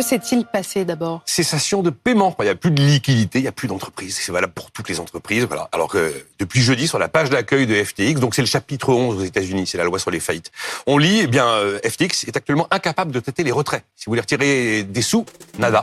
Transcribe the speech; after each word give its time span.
Que 0.00 0.06
s'est-il 0.06 0.46
passé 0.46 0.86
d'abord? 0.86 1.20
Cessation 1.26 1.82
de 1.82 1.90
paiement. 1.90 2.34
Il 2.38 2.44
n'y 2.44 2.48
a 2.48 2.54
plus 2.54 2.70
de 2.70 2.80
liquidité, 2.80 3.38
il 3.38 3.42
n'y 3.42 3.48
a 3.48 3.52
plus 3.52 3.68
d'entreprise. 3.68 4.16
C'est 4.18 4.32
valable 4.32 4.54
pour 4.54 4.70
toutes 4.70 4.88
les 4.88 4.98
entreprises. 4.98 5.44
Voilà. 5.44 5.68
Alors 5.72 5.88
que 5.88 6.14
depuis 6.38 6.62
jeudi, 6.62 6.88
sur 6.88 6.98
la 6.98 7.10
page 7.10 7.28
d'accueil 7.28 7.66
de 7.66 7.74
FTX, 7.74 8.14
donc 8.14 8.34
c'est 8.34 8.40
le 8.40 8.48
chapitre 8.48 8.94
11 8.94 9.16
aux 9.20 9.24
États-Unis, 9.24 9.66
c'est 9.66 9.76
la 9.76 9.84
loi 9.84 9.98
sur 9.98 10.10
les 10.10 10.18
faillites. 10.18 10.52
On 10.86 10.96
lit, 10.96 11.20
eh 11.24 11.26
bien, 11.26 11.46
euh, 11.46 11.78
FTX 11.84 12.24
est 12.28 12.34
actuellement 12.34 12.66
incapable 12.70 13.12
de 13.12 13.20
traiter 13.20 13.44
les 13.44 13.52
retraits. 13.52 13.84
Si 13.94 14.06
vous 14.06 14.12
voulez 14.12 14.22
retirer 14.22 14.84
des 14.84 15.02
sous, 15.02 15.26
nada. 15.58 15.82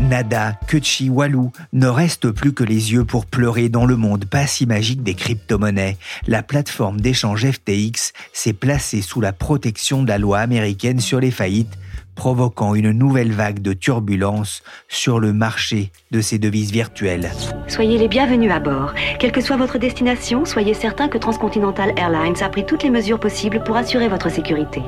Nada, 0.00 0.58
Kuchi, 0.66 1.10
Walou, 1.10 1.52
ne 1.74 1.88
reste 1.88 2.30
plus 2.30 2.54
que 2.54 2.64
les 2.64 2.92
yeux 2.92 3.04
pour 3.04 3.26
pleurer 3.26 3.68
dans 3.68 3.84
le 3.84 3.96
monde 3.96 4.24
pas 4.24 4.46
si 4.46 4.64
magique 4.64 5.02
des 5.02 5.14
crypto-monnaies. 5.14 5.98
La 6.26 6.42
plateforme 6.42 6.98
d'échange 6.98 7.46
FTX 7.46 8.14
s'est 8.32 8.54
placée 8.54 9.02
sous 9.02 9.20
la 9.20 9.34
protection 9.34 10.02
de 10.02 10.08
la 10.08 10.16
loi 10.16 10.38
américaine 10.38 10.98
sur 10.98 11.20
les 11.20 11.30
faillites 11.30 11.76
provoquant 12.14 12.74
une 12.74 12.92
nouvelle 12.92 13.32
vague 13.32 13.60
de 13.60 13.72
turbulences 13.72 14.62
sur 14.88 15.20
le 15.20 15.32
marché 15.32 15.92
de 16.10 16.20
ces 16.20 16.38
devises 16.38 16.72
virtuelles. 16.72 17.30
Soyez 17.68 17.98
les 17.98 18.08
bienvenus 18.08 18.50
à 18.50 18.60
bord. 18.60 18.92
Quelle 19.18 19.32
que 19.32 19.40
soit 19.40 19.56
votre 19.56 19.78
destination, 19.78 20.44
soyez 20.44 20.74
certain 20.74 21.08
que 21.08 21.18
Transcontinental 21.18 21.92
Airlines 21.96 22.42
a 22.42 22.48
pris 22.48 22.66
toutes 22.66 22.82
les 22.82 22.90
mesures 22.90 23.20
possibles 23.20 23.62
pour 23.64 23.76
assurer 23.76 24.08
votre 24.08 24.30
sécurité. 24.30 24.82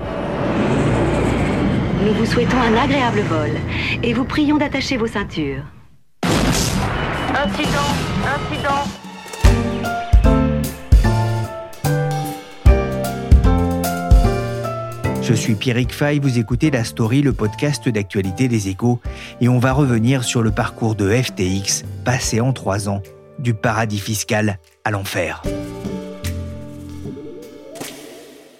Nous 2.04 2.12
vous 2.12 2.26
souhaitons 2.26 2.58
un 2.60 2.76
agréable 2.76 3.20
vol 3.20 3.50
et 4.02 4.12
vous 4.12 4.24
prions 4.24 4.58
d'attacher 4.58 4.96
vos 4.96 5.06
ceintures. 5.06 5.62
Incident, 7.34 7.90
incident. 8.24 9.13
Je 15.26 15.32
suis 15.32 15.54
Pierrick 15.54 15.90
Fay, 15.90 16.18
vous 16.18 16.38
écoutez 16.38 16.70
La 16.70 16.84
Story, 16.84 17.22
le 17.22 17.32
podcast 17.32 17.88
d'actualité 17.88 18.46
des 18.46 18.68
échos, 18.68 19.00
et 19.40 19.48
on 19.48 19.58
va 19.58 19.72
revenir 19.72 20.22
sur 20.22 20.42
le 20.42 20.50
parcours 20.50 20.94
de 20.96 21.10
FTX, 21.10 21.84
passé 22.04 22.42
en 22.42 22.52
trois 22.52 22.90
ans, 22.90 23.02
du 23.38 23.54
paradis 23.54 23.98
fiscal 23.98 24.58
à 24.84 24.90
l'enfer. 24.90 25.42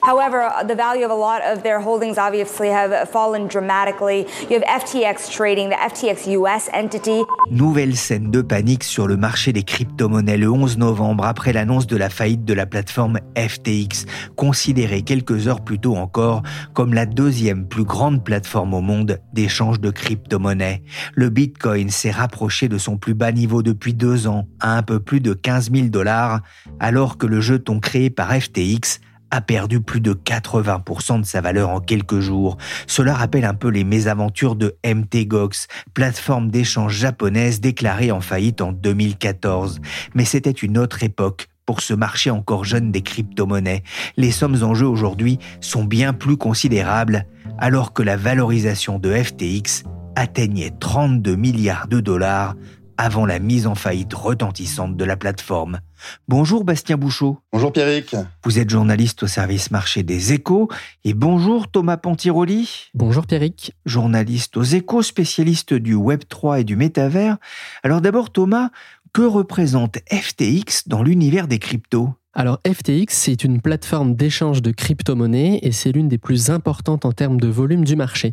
However, 0.07 0.53
the 0.69 0.75
value 0.75 1.07
of 1.07 1.11
a 1.11 1.15
lot 1.15 1.41
of 1.51 1.63
their 1.63 1.81
holdings 1.81 2.19
obviously 2.19 2.69
have 2.69 3.09
fallen 3.09 3.49
dramatically. 3.49 4.27
You 4.51 4.61
have 4.61 4.83
FTX 4.83 5.31
trading, 5.31 5.71
the 5.71 5.77
FTX 5.77 6.27
US 6.33 6.69
entity. 6.75 7.23
Nouvelle 7.51 7.97
scène 7.97 8.31
de 8.31 8.43
panique 8.43 8.85
sur 8.85 9.07
le 9.07 9.17
marché 9.17 9.55
des 9.55 9.63
crypto-monnaies 9.63 10.37
le 10.37 10.51
11 10.51 10.77
novembre 10.77 11.25
après 11.25 11.55
l'annonce 11.55 11.87
de 11.87 11.97
la 11.97 12.11
faillite 12.11 12.45
de 12.45 12.53
la 12.53 12.67
plateforme 12.67 13.19
FTX, 13.35 14.05
considérée 14.37 15.01
quelques 15.01 15.49
heures 15.49 15.63
plus 15.63 15.79
tôt 15.79 15.97
encore 15.97 16.43
comme 16.75 16.93
la 16.93 17.07
deuxième 17.07 17.67
plus 17.67 17.85
grande 17.85 18.23
plateforme 18.23 18.75
au 18.75 18.83
monde 18.83 19.21
d'échange 19.33 19.81
de 19.81 19.89
crypto-monnaies. 19.89 20.83
Le 21.15 21.31
Bitcoin 21.31 21.89
s'est 21.89 22.11
rapproché 22.11 22.69
de 22.69 22.77
son 22.77 22.99
plus 22.99 23.15
bas 23.15 23.33
niveau 23.33 23.63
depuis 23.63 23.95
deux 23.95 24.27
ans, 24.27 24.49
à 24.61 24.77
un 24.77 24.83
peu 24.83 25.01
plus 25.01 25.21
de 25.21 25.33
15 25.33 25.71
000 25.73 25.87
dollars, 25.89 26.41
alors 26.79 27.17
que 27.17 27.27
le 27.27 27.41
jeton 27.41 27.81
créé 27.81 28.11
par 28.11 28.35
FTX 28.35 29.01
a 29.35 29.41
perdu 29.41 29.81
plus 29.81 30.01
de 30.01 30.15
80% 30.15 31.21
de 31.21 31.27
sa 31.27 31.41
valeur 31.41 31.71
en 31.71 31.81
quelques 31.81 32.21
jours. 32.21 32.57
Cela 32.87 33.15
rappelle 33.15 33.45
un 33.45 33.55
peu 33.55 33.69
les 33.69 33.83
mésaventures 33.83 34.55
de 34.55 34.77
MTGOX, 34.87 35.67
plateforme 35.93 36.51
d'échange 36.51 36.95
japonaise 36.95 37.61
déclarée 37.61 38.13
en 38.13 38.21
faillite 38.21 38.61
en 38.61 38.71
2014. 38.71 39.81
Mais 40.15 40.25
c'était 40.25 40.53
une 40.53 40.79
autre 40.79 41.03
époque 41.03 41.49
pour 41.67 41.81
ce 41.81 41.95
marché 41.95 42.31
encore 42.31 42.65
jeune 42.65 42.93
des 42.93 43.03
crypto-monnaies. 43.03 43.83
Les 44.17 44.31
sommes 44.31 44.63
en 44.63 44.75
jeu 44.75 44.87
aujourd'hui 44.87 45.41
sont 45.61 45.85
bien 45.85 46.13
plus 46.13 46.37
considérables, 46.37 47.27
alors 47.59 47.93
que 47.93 48.05
la 48.05 48.17
valorisation 48.17 49.01
de 49.01 49.13
FTX 49.13 49.83
atteignait 50.15 50.73
32 50.79 51.35
milliards 51.35 51.89
de 51.89 51.99
dollars 51.99 52.55
avant 52.97 53.27
la 53.27 53.39
mise 53.39 53.67
en 53.67 53.75
faillite 53.75 54.15
retentissante 54.15 54.97
de 54.97 55.05
la 55.05 55.17
plateforme. 55.17 55.81
Bonjour 56.29 56.65
Bastien 56.65 56.97
Bouchot. 56.97 57.39
Bonjour 57.53 57.73
Pierrick. 57.73 58.17
Vous 58.45 58.59
êtes 58.59 58.71
journaliste 58.71 59.23
au 59.23 59.27
service 59.27 59.71
marché 59.71 60.03
des 60.03 60.33
échos. 60.33 60.69
Et 61.05 61.15
bonjour 61.15 61.71
Thomas 61.71 61.97
Pontiroli. 61.97 62.91
Bonjour 62.95 63.27
Pierrick. 63.27 63.73
Journaliste 63.87 64.57
aux 64.57 64.63
échos, 64.63 65.03
spécialiste 65.03 65.75
du 65.75 65.95
Web3 65.95 66.61
et 66.61 66.65
du 66.65 66.77
métavers. 66.77 67.39
Alors 67.83 68.01
d'abord 68.01 68.33
Thomas, 68.33 68.71
que 69.13 69.23
représente 69.23 69.99
FTX 70.11 70.89
dans 70.89 71.03
l'univers 71.03 71.49
des 71.49 71.59
cryptos? 71.59 72.11
Alors 72.35 72.61
FTX, 72.67 73.07
c'est 73.11 73.45
une 73.45 73.61
plateforme 73.61 74.17
d'échange 74.17 74.61
de 74.61 74.73
crypto-monnaies 74.73 75.61
et 75.63 75.71
c'est 75.71 75.93
l'une 75.93 76.09
des 76.09 76.19
plus 76.19 76.51
importantes 76.51 77.05
en 77.05 77.13
termes 77.13 77.39
de 77.39 77.47
volume 77.47 77.85
du 77.85 77.95
marché. 77.95 78.33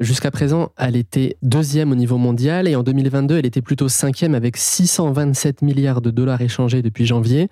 Jusqu'à 0.00 0.30
présent, 0.30 0.70
elle 0.76 0.96
était 0.96 1.36
deuxième 1.40 1.90
au 1.90 1.94
niveau 1.94 2.18
mondial 2.18 2.68
et 2.68 2.76
en 2.76 2.82
2022, 2.82 3.38
elle 3.38 3.46
était 3.46 3.62
plutôt 3.62 3.88
cinquième 3.88 4.34
avec 4.34 4.58
627 4.58 5.62
milliards 5.62 6.02
de 6.02 6.10
dollars 6.10 6.42
échangés 6.42 6.82
depuis 6.82 7.06
janvier. 7.06 7.48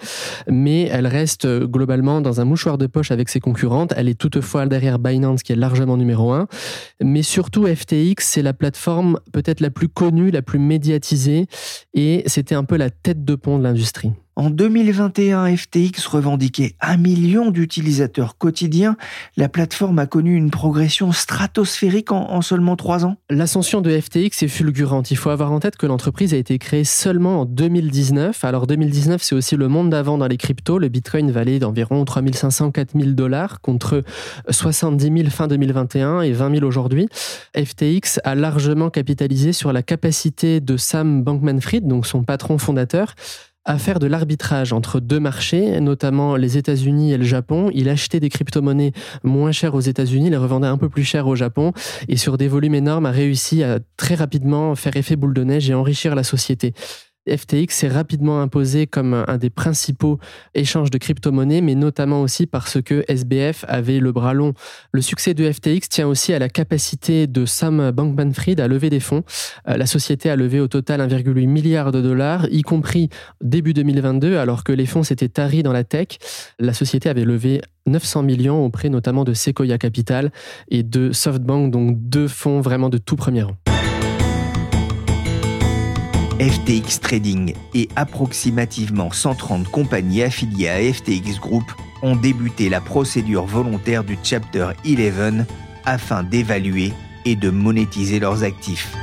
Mais 0.48 0.82
elle 0.82 1.06
reste 1.06 1.46
globalement 1.46 2.20
dans 2.20 2.42
un 2.42 2.44
mouchoir 2.44 2.76
de 2.76 2.86
poche 2.86 3.10
avec 3.10 3.30
ses 3.30 3.40
concurrentes. 3.40 3.94
Elle 3.96 4.10
est 4.10 4.20
toutefois 4.20 4.66
derrière 4.66 4.98
Binance 4.98 5.42
qui 5.42 5.52
est 5.52 5.56
largement 5.56 5.96
numéro 5.96 6.32
un. 6.32 6.46
Mais 7.02 7.22
surtout, 7.22 7.66
FTX, 7.66 8.16
c'est 8.18 8.42
la 8.42 8.52
plateforme 8.52 9.18
peut-être 9.32 9.60
la 9.60 9.70
plus 9.70 9.88
connue, 9.88 10.30
la 10.30 10.42
plus 10.42 10.58
médiatisée 10.58 11.46
et 11.94 12.22
c'était 12.26 12.54
un 12.54 12.64
peu 12.64 12.76
la 12.76 12.90
tête 12.90 13.24
de 13.24 13.34
pont 13.34 13.58
de 13.58 13.62
l'industrie. 13.62 14.12
En 14.38 14.50
2021, 14.50 15.56
FTX 15.56 16.06
revendiquait 16.08 16.74
un 16.82 16.98
million 16.98 17.50
d'utilisateurs 17.50 18.36
quotidiens. 18.36 18.98
La 19.38 19.48
plateforme 19.48 19.98
a 19.98 20.04
connu 20.04 20.36
une 20.36 20.50
progression 20.50 21.10
stratosphérique 21.10 22.12
en, 22.12 22.42
seulement 22.42 22.76
trois 22.76 23.06
ans. 23.06 23.16
L'ascension 23.30 23.80
de 23.80 23.98
FTX 23.98 24.42
est 24.42 24.48
fulgurante. 24.48 25.10
Il 25.10 25.16
faut 25.16 25.30
avoir 25.30 25.52
en 25.52 25.60
tête 25.60 25.78
que 25.78 25.86
l'entreprise 25.86 26.34
a 26.34 26.36
été 26.36 26.58
créée 26.58 26.84
seulement 26.84 27.40
en 27.40 27.44
2019. 27.46 28.44
Alors 28.44 28.66
2019, 28.66 29.22
c'est 29.22 29.34
aussi 29.34 29.56
le 29.56 29.68
monde 29.68 29.88
d'avant 29.88 30.18
dans 30.18 30.28
les 30.28 30.36
cryptos. 30.36 30.78
Le 30.78 30.88
Bitcoin 30.88 31.30
valait 31.30 31.58
d'environ 31.58 32.04
3500, 32.04 32.72
4000 32.72 33.14
dollars 33.14 33.62
contre 33.62 34.02
70 34.50 35.16
000 35.16 35.30
fin 35.30 35.48
2021 35.48 36.20
et 36.20 36.32
20 36.32 36.56
000 36.56 36.66
aujourd'hui. 36.66 37.08
FTX 37.56 38.20
a 38.22 38.34
largement 38.34 38.90
capitalisé 38.90 39.54
sur 39.54 39.72
la 39.72 39.82
capacité 39.82 40.60
de 40.60 40.76
Sam 40.76 41.24
Bankman-Fried, 41.24 41.86
donc 41.86 42.06
son 42.06 42.22
patron 42.22 42.58
fondateur, 42.58 43.14
à 43.66 43.78
faire 43.78 43.98
de 43.98 44.06
l'arbitrage 44.06 44.72
entre 44.72 45.00
deux 45.00 45.20
marchés, 45.20 45.80
notamment 45.80 46.36
les 46.36 46.56
États-Unis 46.56 47.12
et 47.12 47.18
le 47.18 47.24
Japon. 47.24 47.68
Il 47.74 47.88
achetait 47.88 48.20
des 48.20 48.28
crypto-monnaies 48.28 48.92
moins 49.24 49.52
chères 49.52 49.74
aux 49.74 49.80
États-Unis, 49.80 50.30
les 50.30 50.36
revendait 50.36 50.68
un 50.68 50.78
peu 50.78 50.88
plus 50.88 51.04
cher 51.04 51.26
au 51.26 51.34
Japon, 51.34 51.72
et 52.08 52.16
sur 52.16 52.38
des 52.38 52.46
volumes 52.46 52.76
énormes 52.76 53.06
a 53.06 53.10
réussi 53.10 53.64
à 53.64 53.80
très 53.96 54.14
rapidement 54.14 54.74
faire 54.76 54.96
effet 54.96 55.16
boule 55.16 55.34
de 55.34 55.42
neige 55.42 55.68
et 55.68 55.74
enrichir 55.74 56.14
la 56.14 56.22
société. 56.22 56.74
FTX 57.28 57.66
s'est 57.70 57.88
rapidement 57.88 58.40
imposé 58.40 58.86
comme 58.86 59.24
un 59.26 59.36
des 59.38 59.50
principaux 59.50 60.18
échanges 60.54 60.90
de 60.90 60.98
crypto-monnaies, 60.98 61.60
mais 61.60 61.74
notamment 61.74 62.22
aussi 62.22 62.46
parce 62.46 62.80
que 62.80 63.04
SBF 63.08 63.64
avait 63.68 64.00
le 64.00 64.12
bras 64.12 64.34
long. 64.34 64.54
Le 64.92 65.00
succès 65.00 65.34
de 65.34 65.50
FTX 65.50 65.88
tient 65.88 66.06
aussi 66.06 66.32
à 66.32 66.38
la 66.38 66.48
capacité 66.48 67.26
de 67.26 67.44
Sam 67.44 67.90
Bankman-Fried 67.90 68.60
à 68.60 68.68
lever 68.68 68.90
des 68.90 69.00
fonds. 69.00 69.24
Euh, 69.68 69.76
la 69.76 69.86
société 69.86 70.30
a 70.30 70.36
levé 70.36 70.60
au 70.60 70.68
total 70.68 71.00
1,8 71.00 71.46
milliard 71.46 71.92
de 71.92 72.00
dollars, 72.00 72.46
y 72.50 72.62
compris 72.62 73.08
début 73.40 73.74
2022, 73.74 74.38
alors 74.38 74.64
que 74.64 74.72
les 74.72 74.86
fonds 74.86 75.02
s'étaient 75.02 75.28
taris 75.28 75.62
dans 75.62 75.72
la 75.72 75.84
tech. 75.84 76.18
La 76.58 76.72
société 76.72 77.08
avait 77.08 77.24
levé 77.24 77.60
900 77.86 78.22
millions 78.22 78.64
auprès 78.64 78.88
notamment 78.88 79.24
de 79.24 79.34
Sequoia 79.34 79.78
Capital 79.78 80.32
et 80.68 80.82
de 80.82 81.12
SoftBank, 81.12 81.70
donc 81.70 81.96
deux 81.98 82.28
fonds 82.28 82.60
vraiment 82.60 82.88
de 82.88 82.98
tout 82.98 83.16
premier 83.16 83.42
rang. 83.42 83.56
FTX 86.38 87.00
Trading 87.00 87.54
et 87.72 87.88
approximativement 87.96 89.10
130 89.10 89.70
compagnies 89.70 90.22
affiliées 90.22 90.68
à 90.68 90.92
FTX 90.92 91.40
Group 91.40 91.64
ont 92.02 92.14
débuté 92.14 92.68
la 92.68 92.82
procédure 92.82 93.46
volontaire 93.46 94.04
du 94.04 94.18
Chapter 94.22 94.68
11 94.84 95.46
afin 95.86 96.24
d'évaluer 96.24 96.92
et 97.24 97.36
de 97.36 97.48
monétiser 97.48 98.20
leurs 98.20 98.44
actifs. 98.44 98.94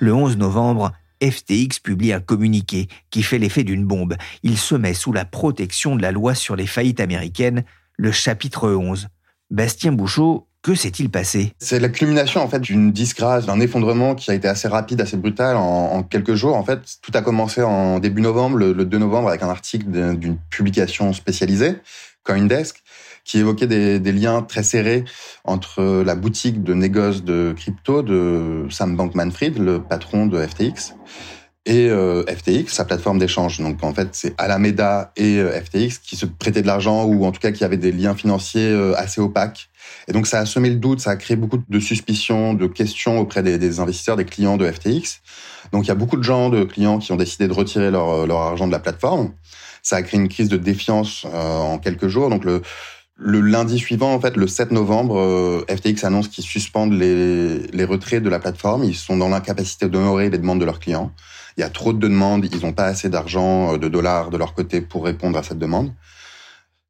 Le 0.00 0.12
11 0.12 0.36
novembre, 0.36 0.90
FTX 1.22 1.78
publie 1.78 2.12
un 2.12 2.20
communiqué 2.20 2.88
qui 3.10 3.22
fait 3.22 3.38
l'effet 3.38 3.62
d'une 3.62 3.86
bombe. 3.86 4.16
Il 4.42 4.58
se 4.58 4.74
met 4.74 4.94
sous 4.94 5.12
la 5.12 5.24
protection 5.24 5.94
de 5.94 6.02
la 6.02 6.10
loi 6.10 6.34
sur 6.34 6.56
les 6.56 6.66
faillites 6.66 6.98
américaines, 6.98 7.62
le 7.96 8.10
chapitre 8.10 8.68
11. 8.68 9.06
Bastien 9.50 9.92
Bouchot, 9.92 10.48
que 10.62 10.74
s'est-il 10.74 11.10
passé? 11.10 11.54
C'est 11.58 11.80
la 11.80 11.88
culmination 11.88 12.42
en 12.42 12.48
fait 12.48 12.60
d'une 12.60 12.92
disgrâce, 12.92 13.46
d'un 13.46 13.60
effondrement 13.60 14.14
qui 14.14 14.30
a 14.30 14.34
été 14.34 14.46
assez 14.46 14.68
rapide, 14.68 15.00
assez 15.00 15.16
brutal 15.16 15.56
en, 15.56 16.02
quelques 16.02 16.34
jours. 16.34 16.56
En 16.56 16.64
fait, 16.64 16.80
tout 17.00 17.12
a 17.14 17.22
commencé 17.22 17.62
en 17.62 17.98
début 17.98 18.20
novembre, 18.20 18.58
le, 18.58 18.84
2 18.84 18.98
novembre, 18.98 19.28
avec 19.28 19.42
un 19.42 19.48
article 19.48 19.86
d'une 20.16 20.36
publication 20.50 21.12
spécialisée, 21.12 21.78
CoinDesk, 22.24 22.82
qui 23.24 23.38
évoquait 23.38 23.66
des, 23.66 24.12
liens 24.12 24.42
très 24.42 24.62
serrés 24.62 25.04
entre 25.44 26.02
la 26.04 26.14
boutique 26.14 26.62
de 26.62 26.74
négoce 26.74 27.24
de 27.24 27.54
crypto 27.56 28.02
de 28.02 28.66
Sam 28.70 28.96
Bankman-Fried, 28.96 29.58
le 29.58 29.82
patron 29.82 30.26
de 30.26 30.44
FTX, 30.44 30.94
et 31.66 31.88
euh, 31.88 32.24
FTX, 32.26 32.72
sa 32.72 32.84
plateforme 32.84 33.18
d'échange. 33.18 33.60
Donc 33.60 33.82
en 33.84 33.92
fait, 33.92 34.08
c'est 34.12 34.34
Alameda 34.38 35.12
et 35.16 35.38
euh, 35.38 35.60
FTX 35.60 35.98
qui 35.98 36.16
se 36.16 36.24
prêtaient 36.24 36.62
de 36.62 36.66
l'argent 36.66 37.04
ou 37.04 37.24
en 37.24 37.32
tout 37.32 37.40
cas 37.40 37.52
qui 37.52 37.64
avaient 37.64 37.76
des 37.76 37.92
liens 37.92 38.14
financiers 38.14 38.70
euh, 38.70 38.94
assez 38.96 39.20
opaques. 39.20 39.68
Et 40.08 40.12
donc 40.12 40.26
ça 40.26 40.38
a 40.38 40.46
semé 40.46 40.70
le 40.70 40.76
doute, 40.76 41.00
ça 41.00 41.10
a 41.10 41.16
créé 41.16 41.36
beaucoup 41.36 41.58
de 41.68 41.80
suspicions, 41.80 42.54
de 42.54 42.66
questions 42.66 43.18
auprès 43.18 43.42
des, 43.42 43.80
investisseurs, 43.80 44.16
des 44.16 44.24
clients 44.24 44.56
de 44.56 44.70
FTX. 44.70 45.20
Donc 45.72 45.84
il 45.84 45.88
y 45.88 45.90
a 45.90 45.94
beaucoup 45.94 46.16
de 46.16 46.22
gens, 46.22 46.48
de 46.48 46.64
clients 46.64 46.98
qui 46.98 47.12
ont 47.12 47.16
décidé 47.16 47.46
de 47.46 47.52
retirer 47.52 47.90
leur, 47.90 48.26
leur 48.26 48.38
argent 48.38 48.66
de 48.66 48.72
la 48.72 48.78
plateforme. 48.78 49.32
Ça 49.82 49.96
a 49.96 50.02
créé 50.02 50.18
une 50.18 50.28
crise 50.28 50.48
de 50.48 50.56
défiance 50.56 51.26
en 51.32 51.78
quelques 51.78 52.08
jours. 52.08 52.28
Donc 52.28 52.44
le, 52.44 52.62
le 53.16 53.40
lundi 53.40 53.78
suivant, 53.78 54.12
en 54.12 54.20
fait, 54.20 54.36
le 54.36 54.46
7 54.46 54.70
novembre, 54.72 55.64
FTX 55.68 56.04
annonce 56.04 56.28
qu'ils 56.28 56.44
suspendent 56.44 56.92
les, 56.92 57.58
les 57.58 57.84
retraits 57.84 58.22
de 58.22 58.28
la 58.28 58.38
plateforme. 58.38 58.84
Ils 58.84 58.94
sont 58.94 59.16
dans 59.16 59.28
l'incapacité 59.28 59.88
d'honorer 59.88 60.28
les 60.28 60.38
demandes 60.38 60.60
de 60.60 60.66
leurs 60.66 60.80
clients. 60.80 61.12
Il 61.56 61.60
y 61.60 61.64
a 61.64 61.70
trop 61.70 61.92
de 61.92 61.98
demandes, 61.98 62.46
ils 62.50 62.62
n'ont 62.62 62.72
pas 62.72 62.86
assez 62.86 63.08
d'argent, 63.08 63.74
euh, 63.74 63.78
de 63.78 63.88
dollars 63.88 64.30
de 64.30 64.36
leur 64.36 64.54
côté 64.54 64.80
pour 64.80 65.04
répondre 65.04 65.38
à 65.38 65.42
cette 65.42 65.58
demande. 65.58 65.92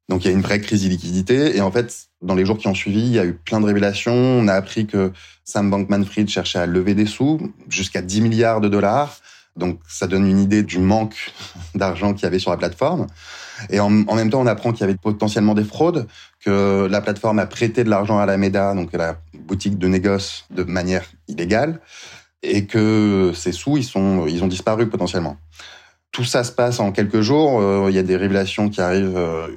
Donc 0.09 0.25
il 0.25 0.27
y 0.27 0.31
a 0.31 0.33
une 0.33 0.41
vraie 0.41 0.59
crise 0.59 0.83
de 0.83 0.89
liquidité. 0.89 1.55
Et 1.55 1.61
en 1.61 1.71
fait, 1.71 2.07
dans 2.21 2.35
les 2.35 2.45
jours 2.45 2.57
qui 2.57 2.67
ont 2.67 2.75
suivi, 2.75 3.01
il 3.01 3.13
y 3.13 3.19
a 3.19 3.25
eu 3.25 3.33
plein 3.33 3.61
de 3.61 3.65
révélations. 3.65 4.13
On 4.13 4.47
a 4.47 4.53
appris 4.53 4.85
que 4.85 5.11
Sam 5.45 5.69
Bankman-Fried 5.69 6.29
cherchait 6.29 6.59
à 6.59 6.65
lever 6.65 6.95
des 6.95 7.05
sous, 7.05 7.53
jusqu'à 7.69 8.01
10 8.01 8.21
milliards 8.21 8.61
de 8.61 8.67
dollars. 8.67 9.17
Donc 9.55 9.79
ça 9.87 10.07
donne 10.07 10.27
une 10.27 10.39
idée 10.39 10.63
du 10.63 10.79
manque 10.79 11.31
d'argent 11.75 12.13
qu'il 12.13 12.23
y 12.23 12.25
avait 12.25 12.39
sur 12.39 12.51
la 12.51 12.57
plateforme. 12.57 13.07
Et 13.69 13.79
en, 13.79 13.89
même 13.89 14.29
temps, 14.29 14.41
on 14.41 14.47
apprend 14.47 14.71
qu'il 14.71 14.81
y 14.81 14.83
avait 14.83 14.97
potentiellement 14.97 15.53
des 15.53 15.63
fraudes, 15.63 16.07
que 16.43 16.87
la 16.89 16.99
plateforme 16.99 17.39
a 17.39 17.45
prêté 17.45 17.83
de 17.83 17.89
l'argent 17.89 18.17
à 18.17 18.25
la 18.25 18.35
MEDA, 18.35 18.73
donc 18.73 18.91
la 18.93 19.17
boutique 19.37 19.77
de 19.77 19.87
négoce, 19.87 20.45
de 20.49 20.63
manière 20.63 21.05
illégale 21.27 21.79
et 22.43 22.65
que 22.65 23.31
ces 23.35 23.51
sous, 23.51 23.77
ils, 23.77 23.83
sont, 23.83 24.25
ils 24.27 24.43
ont 24.43 24.47
disparu 24.47 24.89
potentiellement. 24.89 25.37
Tout 26.11 26.23
ça 26.25 26.43
se 26.43 26.51
passe 26.51 26.79
en 26.79 26.91
quelques 26.91 27.21
jours. 27.21 27.61
Euh, 27.61 27.87
il 27.89 27.95
y 27.95 27.99
a 27.99 28.03
des 28.03 28.17
révélations 28.17 28.69
qui 28.69 28.81
arrivent 28.81 29.15
euh, 29.15 29.47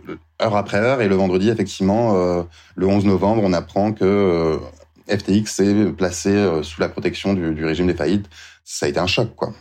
heure 0.41 0.57
après 0.57 0.79
heure. 0.79 1.01
Et 1.01 1.09
le 1.09 1.17
vendredi, 1.17 1.49
effectivement, 1.51 2.15
euh, 2.15 2.43
le 2.77 2.87
11 2.87 3.07
novembre, 3.07 3.43
on 3.45 3.53
apprend 3.53 3.93
que 3.93 4.61
FTX 5.09 5.47
s'est 5.47 5.93
placé 5.97 6.61
sous 6.63 6.81
la 6.81 6.89
protection 6.89 7.35
du, 7.35 7.55
du, 7.55 7.65
régime 7.65 7.89
des 7.89 7.95
faillites. 7.95 8.27
Ça 8.65 8.87
a 8.87 8.89
été 8.89 9.01
un 9.01 9.07
choc, 9.07 9.35
quoi. 9.35 9.53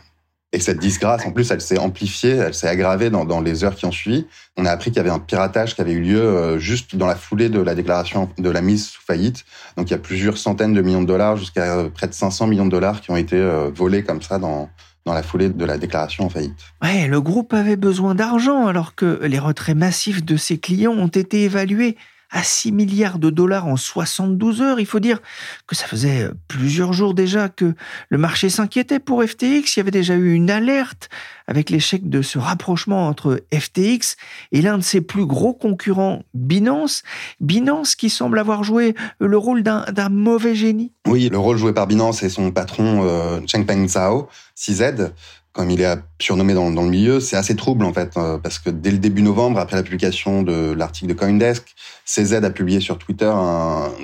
Et 0.54 0.60
cette 0.60 0.78
disgrâce, 0.78 1.26
en 1.26 1.32
plus, 1.32 1.50
elle 1.50 1.60
s'est 1.60 1.78
amplifiée, 1.78 2.36
elle 2.36 2.54
s'est 2.54 2.68
aggravée 2.68 3.10
dans, 3.10 3.40
les 3.40 3.64
heures 3.64 3.74
qui 3.74 3.86
ont 3.86 3.92
suivi. 3.92 4.24
On 4.56 4.64
a 4.66 4.70
appris 4.70 4.92
qu'il 4.92 4.98
y 4.98 5.00
avait 5.00 5.10
un 5.10 5.18
piratage 5.18 5.74
qui 5.74 5.80
avait 5.80 5.92
eu 5.92 6.00
lieu 6.00 6.20
euh, 6.20 6.60
juste 6.60 6.94
dans 6.94 7.08
la 7.08 7.16
foulée 7.16 7.48
de 7.48 7.58
la 7.58 7.74
déclaration 7.74 8.30
de 8.38 8.50
la 8.50 8.60
mise 8.60 8.86
sous 8.86 9.02
faillite. 9.02 9.44
Donc 9.76 9.90
il 9.90 9.90
y 9.90 9.96
a 9.96 9.98
plusieurs 9.98 10.38
centaines 10.38 10.72
de 10.72 10.80
millions 10.80 11.02
de 11.02 11.08
dollars, 11.08 11.36
jusqu'à 11.36 11.78
euh, 11.78 11.88
près 11.90 12.06
de 12.06 12.14
500 12.14 12.46
millions 12.46 12.66
de 12.66 12.70
dollars 12.70 13.00
qui 13.00 13.10
ont 13.10 13.16
été 13.16 13.34
euh, 13.34 13.68
volés 13.74 14.04
comme 14.04 14.22
ça 14.22 14.38
dans, 14.38 14.70
dans 15.04 15.12
la 15.12 15.24
foulée 15.24 15.48
de 15.48 15.64
la 15.64 15.76
déclaration 15.76 16.26
en 16.26 16.28
faillite. 16.28 16.54
Ouais, 16.80 17.08
le 17.08 17.20
groupe 17.20 17.52
avait 17.52 17.74
besoin 17.74 18.14
d'argent 18.14 18.68
alors 18.68 18.94
que 18.94 19.24
les 19.24 19.40
retraits 19.40 19.76
massifs 19.76 20.24
de 20.24 20.36
ses 20.36 20.58
clients 20.58 20.92
ont 20.92 21.08
été 21.08 21.42
évalués 21.42 21.96
à 22.34 22.42
6 22.42 22.72
milliards 22.72 23.18
de 23.18 23.30
dollars 23.30 23.66
en 23.68 23.76
72 23.76 24.60
heures. 24.60 24.80
Il 24.80 24.86
faut 24.86 24.98
dire 24.98 25.20
que 25.66 25.76
ça 25.76 25.86
faisait 25.86 26.28
plusieurs 26.48 26.92
jours 26.92 27.14
déjà 27.14 27.48
que 27.48 27.74
le 28.08 28.18
marché 28.18 28.50
s'inquiétait 28.50 28.98
pour 28.98 29.22
FTX. 29.22 29.76
Il 29.76 29.76
y 29.76 29.80
avait 29.80 29.92
déjà 29.92 30.16
eu 30.16 30.34
une 30.34 30.50
alerte 30.50 31.08
avec 31.46 31.70
l'échec 31.70 32.08
de 32.08 32.22
ce 32.22 32.38
rapprochement 32.38 33.08
entre 33.08 33.42
FTX 33.52 34.16
et 34.52 34.62
l'un 34.62 34.78
de 34.78 34.82
ses 34.82 35.00
plus 35.00 35.26
gros 35.26 35.52
concurrents, 35.52 36.22
Binance. 36.34 37.02
Binance 37.40 37.94
qui 37.94 38.10
semble 38.10 38.38
avoir 38.38 38.64
joué 38.64 38.94
le 39.18 39.36
rôle 39.36 39.62
d'un 39.62 40.08
mauvais 40.08 40.54
génie. 40.54 40.92
Oui, 41.06 41.28
le 41.28 41.38
rôle 41.38 41.56
joué 41.56 41.72
par 41.72 41.86
Binance 41.86 42.22
et 42.22 42.28
son 42.28 42.50
patron 42.50 43.02
euh, 43.04 43.40
Chengpeng 43.46 43.86
Zhao, 43.88 44.28
CZ, 44.54 45.12
comme 45.52 45.70
il 45.70 45.80
est 45.80 45.96
surnommé 46.20 46.52
dans, 46.52 46.68
le 46.68 46.90
milieu, 46.90 47.20
c'est 47.20 47.36
assez 47.36 47.54
trouble 47.54 47.84
en 47.84 47.92
fait, 47.92 48.16
euh, 48.16 48.38
parce 48.38 48.58
que 48.58 48.70
dès 48.70 48.90
le 48.90 48.98
début 48.98 49.22
novembre, 49.22 49.60
après 49.60 49.76
la 49.76 49.84
publication 49.84 50.42
de 50.42 50.72
l'article 50.72 51.08
de 51.08 51.14
CoinDesk, 51.14 51.74
CZ 52.04 52.34
a 52.34 52.50
publié 52.50 52.80
sur 52.80 52.98
Twitter 52.98 53.32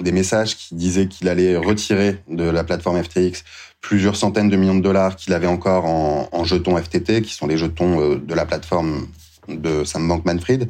des 0.00 0.12
messages 0.12 0.56
qui 0.56 0.74
disaient 0.76 1.08
qu'il 1.08 1.28
allait 1.28 1.56
retirer 1.56 2.18
de 2.28 2.44
la 2.44 2.62
plateforme 2.62 3.02
FTX 3.02 3.42
plusieurs 3.80 4.16
centaines 4.16 4.48
de 4.48 4.56
millions 4.56 4.74
de 4.74 4.82
dollars 4.82 5.16
qu'il 5.16 5.32
avait 5.32 5.46
encore 5.46 5.84
en, 5.86 6.28
en, 6.32 6.44
jetons 6.44 6.76
FTT, 6.76 7.22
qui 7.22 7.34
sont 7.34 7.46
les 7.46 7.56
jetons 7.56 8.00
euh, 8.00 8.16
de 8.16 8.34
la 8.34 8.44
plateforme 8.44 9.08
de 9.48 9.84
Sam 9.84 10.06
Bankman-Fried. 10.06 10.68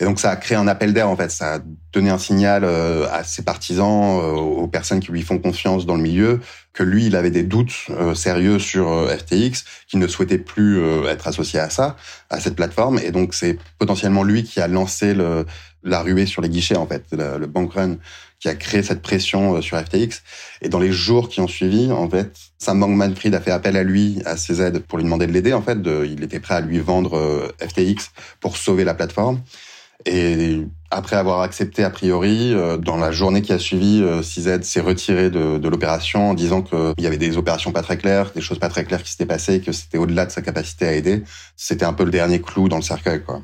Et 0.00 0.04
donc 0.04 0.18
ça 0.18 0.30
a 0.30 0.36
créé 0.36 0.56
un 0.56 0.66
appel 0.66 0.92
d'air 0.92 1.08
en 1.08 1.16
fait, 1.16 1.30
ça 1.30 1.54
a 1.54 1.58
donné 1.92 2.10
un 2.10 2.18
signal 2.18 2.64
euh, 2.64 3.06
à 3.10 3.24
ses 3.24 3.42
partisans, 3.42 4.20
euh, 4.20 4.32
aux 4.32 4.68
personnes 4.68 5.00
qui 5.00 5.10
lui 5.10 5.22
font 5.22 5.38
confiance 5.38 5.86
dans 5.86 5.94
le 5.94 6.02
milieu, 6.02 6.40
que 6.72 6.82
lui 6.82 7.06
il 7.06 7.16
avait 7.16 7.30
des 7.30 7.44
doutes 7.44 7.86
sérieux 8.14 8.58
sur 8.58 9.08
FTX, 9.08 9.64
qu'il 9.88 10.00
ne 10.00 10.06
souhaitait 10.06 10.38
plus 10.38 10.82
être 11.06 11.28
associé 11.28 11.60
à 11.60 11.70
ça, 11.70 11.96
à 12.30 12.40
cette 12.40 12.56
plateforme. 12.56 12.98
Et 12.98 13.12
donc 13.12 13.32
c'est 13.32 13.56
potentiellement 13.78 14.24
lui 14.24 14.42
qui 14.42 14.60
a 14.60 14.66
lancé 14.66 15.14
le, 15.14 15.46
la 15.84 16.02
ruée 16.02 16.26
sur 16.26 16.42
les 16.42 16.48
guichets 16.48 16.76
en 16.76 16.86
fait, 16.86 17.04
le, 17.12 17.38
le 17.38 17.46
bank 17.46 17.74
run 17.74 17.96
qui 18.44 18.50
a 18.50 18.54
créé 18.54 18.82
cette 18.82 19.00
pression 19.00 19.62
sur 19.62 19.78
FTX. 19.78 20.20
Et 20.60 20.68
dans 20.68 20.78
les 20.78 20.92
jours 20.92 21.30
qui 21.30 21.40
ont 21.40 21.48
suivi, 21.48 21.90
en 21.90 22.10
fait, 22.10 22.30
Sam 22.58 22.78
Bankman-Fried 22.78 23.34
a 23.34 23.40
fait 23.40 23.50
appel 23.50 23.74
à 23.74 23.82
lui, 23.82 24.20
à 24.26 24.34
CZ, 24.34 24.80
pour 24.86 24.98
lui 24.98 25.04
demander 25.04 25.26
de 25.26 25.32
l'aider. 25.32 25.54
En 25.54 25.62
fait, 25.62 25.80
de, 25.80 26.04
il 26.04 26.22
était 26.22 26.40
prêt 26.40 26.56
à 26.56 26.60
lui 26.60 26.78
vendre 26.78 27.50
FTX 27.58 28.10
pour 28.40 28.58
sauver 28.58 28.84
la 28.84 28.92
plateforme. 28.92 29.40
Et 30.04 30.60
après 30.90 31.16
avoir 31.16 31.40
accepté 31.40 31.82
a 31.82 31.88
priori, 31.88 32.52
euh, 32.52 32.76
dans 32.76 32.98
la 32.98 33.10
journée 33.10 33.40
qui 33.40 33.54
a 33.54 33.58
suivi, 33.58 34.02
euh, 34.02 34.20
CZ 34.20 34.62
s'est 34.62 34.82
retiré 34.82 35.30
de, 35.30 35.56
de 35.56 35.68
l'opération 35.70 36.30
en 36.30 36.34
disant 36.34 36.60
qu'il 36.60 36.92
y 36.98 37.06
avait 37.06 37.16
des 37.16 37.38
opérations 37.38 37.72
pas 37.72 37.80
très 37.80 37.96
claires, 37.96 38.30
des 38.34 38.42
choses 38.42 38.58
pas 38.58 38.68
très 38.68 38.84
claires 38.84 39.02
qui 39.02 39.10
s'étaient 39.10 39.24
passées, 39.24 39.60
que 39.60 39.72
c'était 39.72 39.96
au-delà 39.96 40.26
de 40.26 40.30
sa 40.30 40.42
capacité 40.42 40.86
à 40.86 40.92
aider. 40.92 41.22
C'était 41.56 41.86
un 41.86 41.94
peu 41.94 42.04
le 42.04 42.10
dernier 42.10 42.42
clou 42.42 42.68
dans 42.68 42.76
le 42.76 42.82
cercueil, 42.82 43.22
quoi. 43.22 43.40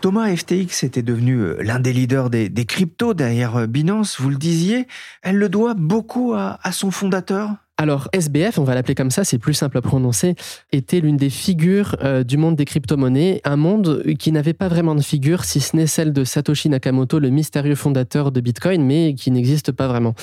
Thomas 0.00 0.34
FTX 0.34 0.84
était 0.84 1.02
devenu 1.02 1.36
euh, 1.36 1.56
l'un 1.60 1.78
des 1.78 1.92
leaders 1.92 2.30
des, 2.30 2.50
cryptos 2.66 3.14
derrière 3.14 3.68
Binance, 3.68 4.20
vous 4.20 4.30
le 4.30 4.36
disiez. 4.36 4.86
Elle 5.22 5.36
le 5.36 5.48
doit 5.48 5.74
beaucoup 5.74 6.32
à, 6.34 6.58
à 6.62 6.72
son 6.72 6.90
fondateur 6.90 7.56
alors 7.80 8.10
SBF, 8.12 8.58
on 8.58 8.64
va 8.64 8.74
l'appeler 8.74 8.94
comme 8.94 9.10
ça, 9.10 9.24
c'est 9.24 9.38
plus 9.38 9.54
simple 9.54 9.78
à 9.78 9.80
prononcer, 9.80 10.34
était 10.70 11.00
l'une 11.00 11.16
des 11.16 11.30
figures 11.30 11.96
euh, 12.02 12.22
du 12.24 12.36
monde 12.36 12.54
des 12.54 12.66
crypto-monnaies, 12.66 13.40
un 13.42 13.56
monde 13.56 14.04
qui 14.18 14.32
n'avait 14.32 14.52
pas 14.52 14.68
vraiment 14.68 14.94
de 14.94 15.00
figure, 15.00 15.44
si 15.44 15.62
ce 15.62 15.74
n'est 15.74 15.86
celle 15.86 16.12
de 16.12 16.22
Satoshi 16.22 16.68
Nakamoto, 16.68 17.18
le 17.18 17.30
mystérieux 17.30 17.74
fondateur 17.74 18.32
de 18.32 18.42
Bitcoin, 18.42 18.84
mais 18.84 19.14
qui 19.14 19.30
n'existe 19.30 19.72
pas 19.72 19.88
vraiment. 19.88 20.14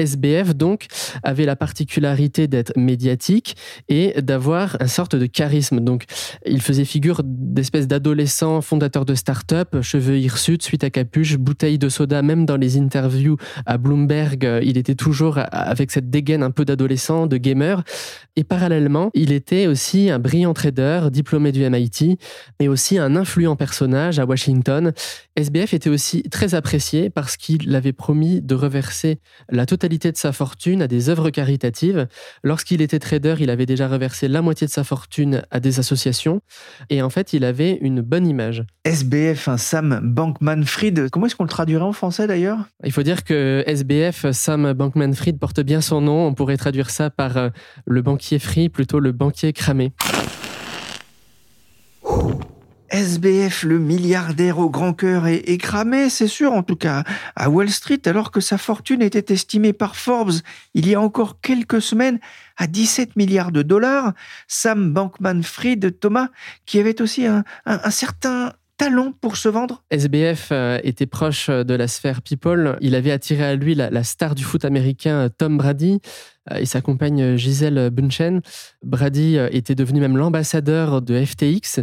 SBF, 0.00 0.54
donc, 0.54 0.86
avait 1.22 1.44
la 1.44 1.56
particularité 1.56 2.48
d'être 2.48 2.72
médiatique 2.76 3.56
et 3.88 4.20
d'avoir 4.22 4.76
un 4.80 4.86
sorte 4.86 5.14
de 5.14 5.26
charisme. 5.26 5.80
Donc, 5.80 6.04
il 6.46 6.62
faisait 6.62 6.84
figure 6.84 7.20
d'espèce 7.24 7.86
d'adolescent 7.86 8.60
fondateur 8.62 9.04
de 9.04 9.14
start-up, 9.14 9.80
cheveux 9.82 10.18
hirsutes, 10.18 10.62
suite 10.62 10.84
à 10.84 10.90
capuche, 10.90 11.36
bouteille 11.36 11.78
de 11.78 11.88
soda, 11.88 12.22
même 12.22 12.46
dans 12.46 12.56
les 12.56 12.78
interviews 12.78 13.36
à 13.66 13.76
Bloomberg, 13.78 14.60
il 14.62 14.78
était 14.78 14.94
toujours 14.94 15.38
avec 15.52 15.90
cette 15.90 16.10
dégaine 16.10 16.42
un 16.42 16.50
peu 16.50 16.64
d'adolescent, 16.64 17.26
de 17.26 17.36
gamer. 17.36 17.82
Et 18.36 18.44
parallèlement, 18.44 19.10
il 19.14 19.32
était 19.32 19.66
aussi 19.66 20.10
un 20.10 20.18
brillant 20.18 20.54
trader, 20.54 21.08
diplômé 21.12 21.52
du 21.52 21.68
MIT, 21.68 22.16
et 22.58 22.68
aussi 22.68 22.98
un 22.98 23.16
influent 23.16 23.56
personnage 23.56 24.18
à 24.18 24.24
Washington. 24.24 24.92
SBF 25.36 25.74
était 25.74 25.90
aussi 25.90 26.22
très 26.24 26.54
apprécié 26.54 27.10
parce 27.10 27.36
qu'il 27.36 27.74
avait 27.74 27.92
promis 27.92 28.40
de 28.40 28.54
reverser 28.54 29.18
la 29.50 29.66
totalité 29.66 29.89
de 29.98 30.16
sa 30.16 30.32
fortune 30.32 30.82
à 30.82 30.88
des 30.88 31.08
œuvres 31.08 31.30
caritatives. 31.30 32.06
Lorsqu'il 32.42 32.80
était 32.80 32.98
trader, 32.98 33.36
il 33.40 33.50
avait 33.50 33.66
déjà 33.66 33.88
reversé 33.88 34.28
la 34.28 34.42
moitié 34.42 34.66
de 34.66 34.72
sa 34.72 34.84
fortune 34.84 35.42
à 35.50 35.60
des 35.60 35.78
associations. 35.78 36.40
Et 36.88 37.02
en 37.02 37.10
fait, 37.10 37.32
il 37.32 37.44
avait 37.44 37.78
une 37.80 38.00
bonne 38.00 38.26
image. 38.26 38.64
SBF, 38.84 39.48
un 39.48 39.56
Sam 39.56 40.00
Bankman-Fried, 40.02 41.10
comment 41.10 41.26
est-ce 41.26 41.36
qu'on 41.36 41.44
le 41.44 41.50
traduirait 41.50 41.84
en 41.84 41.92
français 41.92 42.26
d'ailleurs? 42.26 42.58
Il 42.84 42.92
faut 42.92 43.02
dire 43.02 43.24
que 43.24 43.64
SBF, 43.66 44.30
Sam 44.30 44.72
Bankman-Fried, 44.72 45.38
porte 45.38 45.60
bien 45.60 45.80
son 45.80 46.00
nom. 46.00 46.26
On 46.26 46.34
pourrait 46.34 46.56
traduire 46.56 46.90
ça 46.90 47.10
par 47.10 47.36
euh, 47.36 47.48
le 47.86 48.02
banquier 48.02 48.38
free, 48.38 48.68
plutôt 48.68 49.00
le 49.00 49.12
banquier 49.12 49.52
cramé. 49.52 49.92
SBF, 53.00 53.62
le 53.62 53.78
milliardaire 53.78 54.58
au 54.58 54.68
grand 54.68 54.92
cœur, 54.92 55.26
est, 55.26 55.56
cramé, 55.56 56.10
c'est 56.10 56.26
sûr, 56.26 56.52
en 56.52 56.62
tout 56.62 56.76
cas 56.76 57.02
à 57.34 57.48
Wall 57.48 57.70
Street, 57.70 58.02
alors 58.04 58.30
que 58.30 58.40
sa 58.40 58.58
fortune 58.58 59.00
était 59.00 59.32
estimée 59.32 59.72
par 59.72 59.96
Forbes 59.96 60.34
il 60.74 60.86
y 60.86 60.94
a 60.94 61.00
encore 61.00 61.40
quelques 61.40 61.80
semaines 61.80 62.18
à 62.58 62.66
17 62.66 63.16
milliards 63.16 63.52
de 63.52 63.62
dollars. 63.62 64.12
Sam 64.48 64.92
Bankman-Fried, 64.92 65.98
Thomas, 65.98 66.28
qui 66.66 66.78
avait 66.78 67.00
aussi 67.00 67.24
un, 67.26 67.42
certain 67.90 68.52
talent 68.76 69.14
pour 69.18 69.36
se 69.36 69.48
vendre 69.48 69.82
SBF 69.90 70.48
euh, 70.52 70.78
était 70.82 71.06
proche 71.06 71.48
de 71.48 71.74
la 71.74 71.88
sphère 71.88 72.20
people. 72.22 72.76
Il 72.80 72.94
avait 72.94 73.12
attiré 73.12 73.44
à 73.44 73.54
lui 73.54 73.74
la 73.74 74.04
star 74.04 74.34
du 74.34 74.44
foot 74.44 74.64
américain 74.64 75.28
Tom 75.36 75.56
Brady 75.56 76.00
et 76.54 76.66
sa 76.66 76.80
compagne 76.80 77.36
Gisèle 77.36 77.90
Bunchen. 77.90 78.40
Brady 78.82 79.36
euh, 79.36 79.48
était 79.52 79.74
devenu 79.74 80.00
même 80.00 80.16
l'ambassadeur 80.16 81.02
de 81.02 81.22
FTX. 81.22 81.80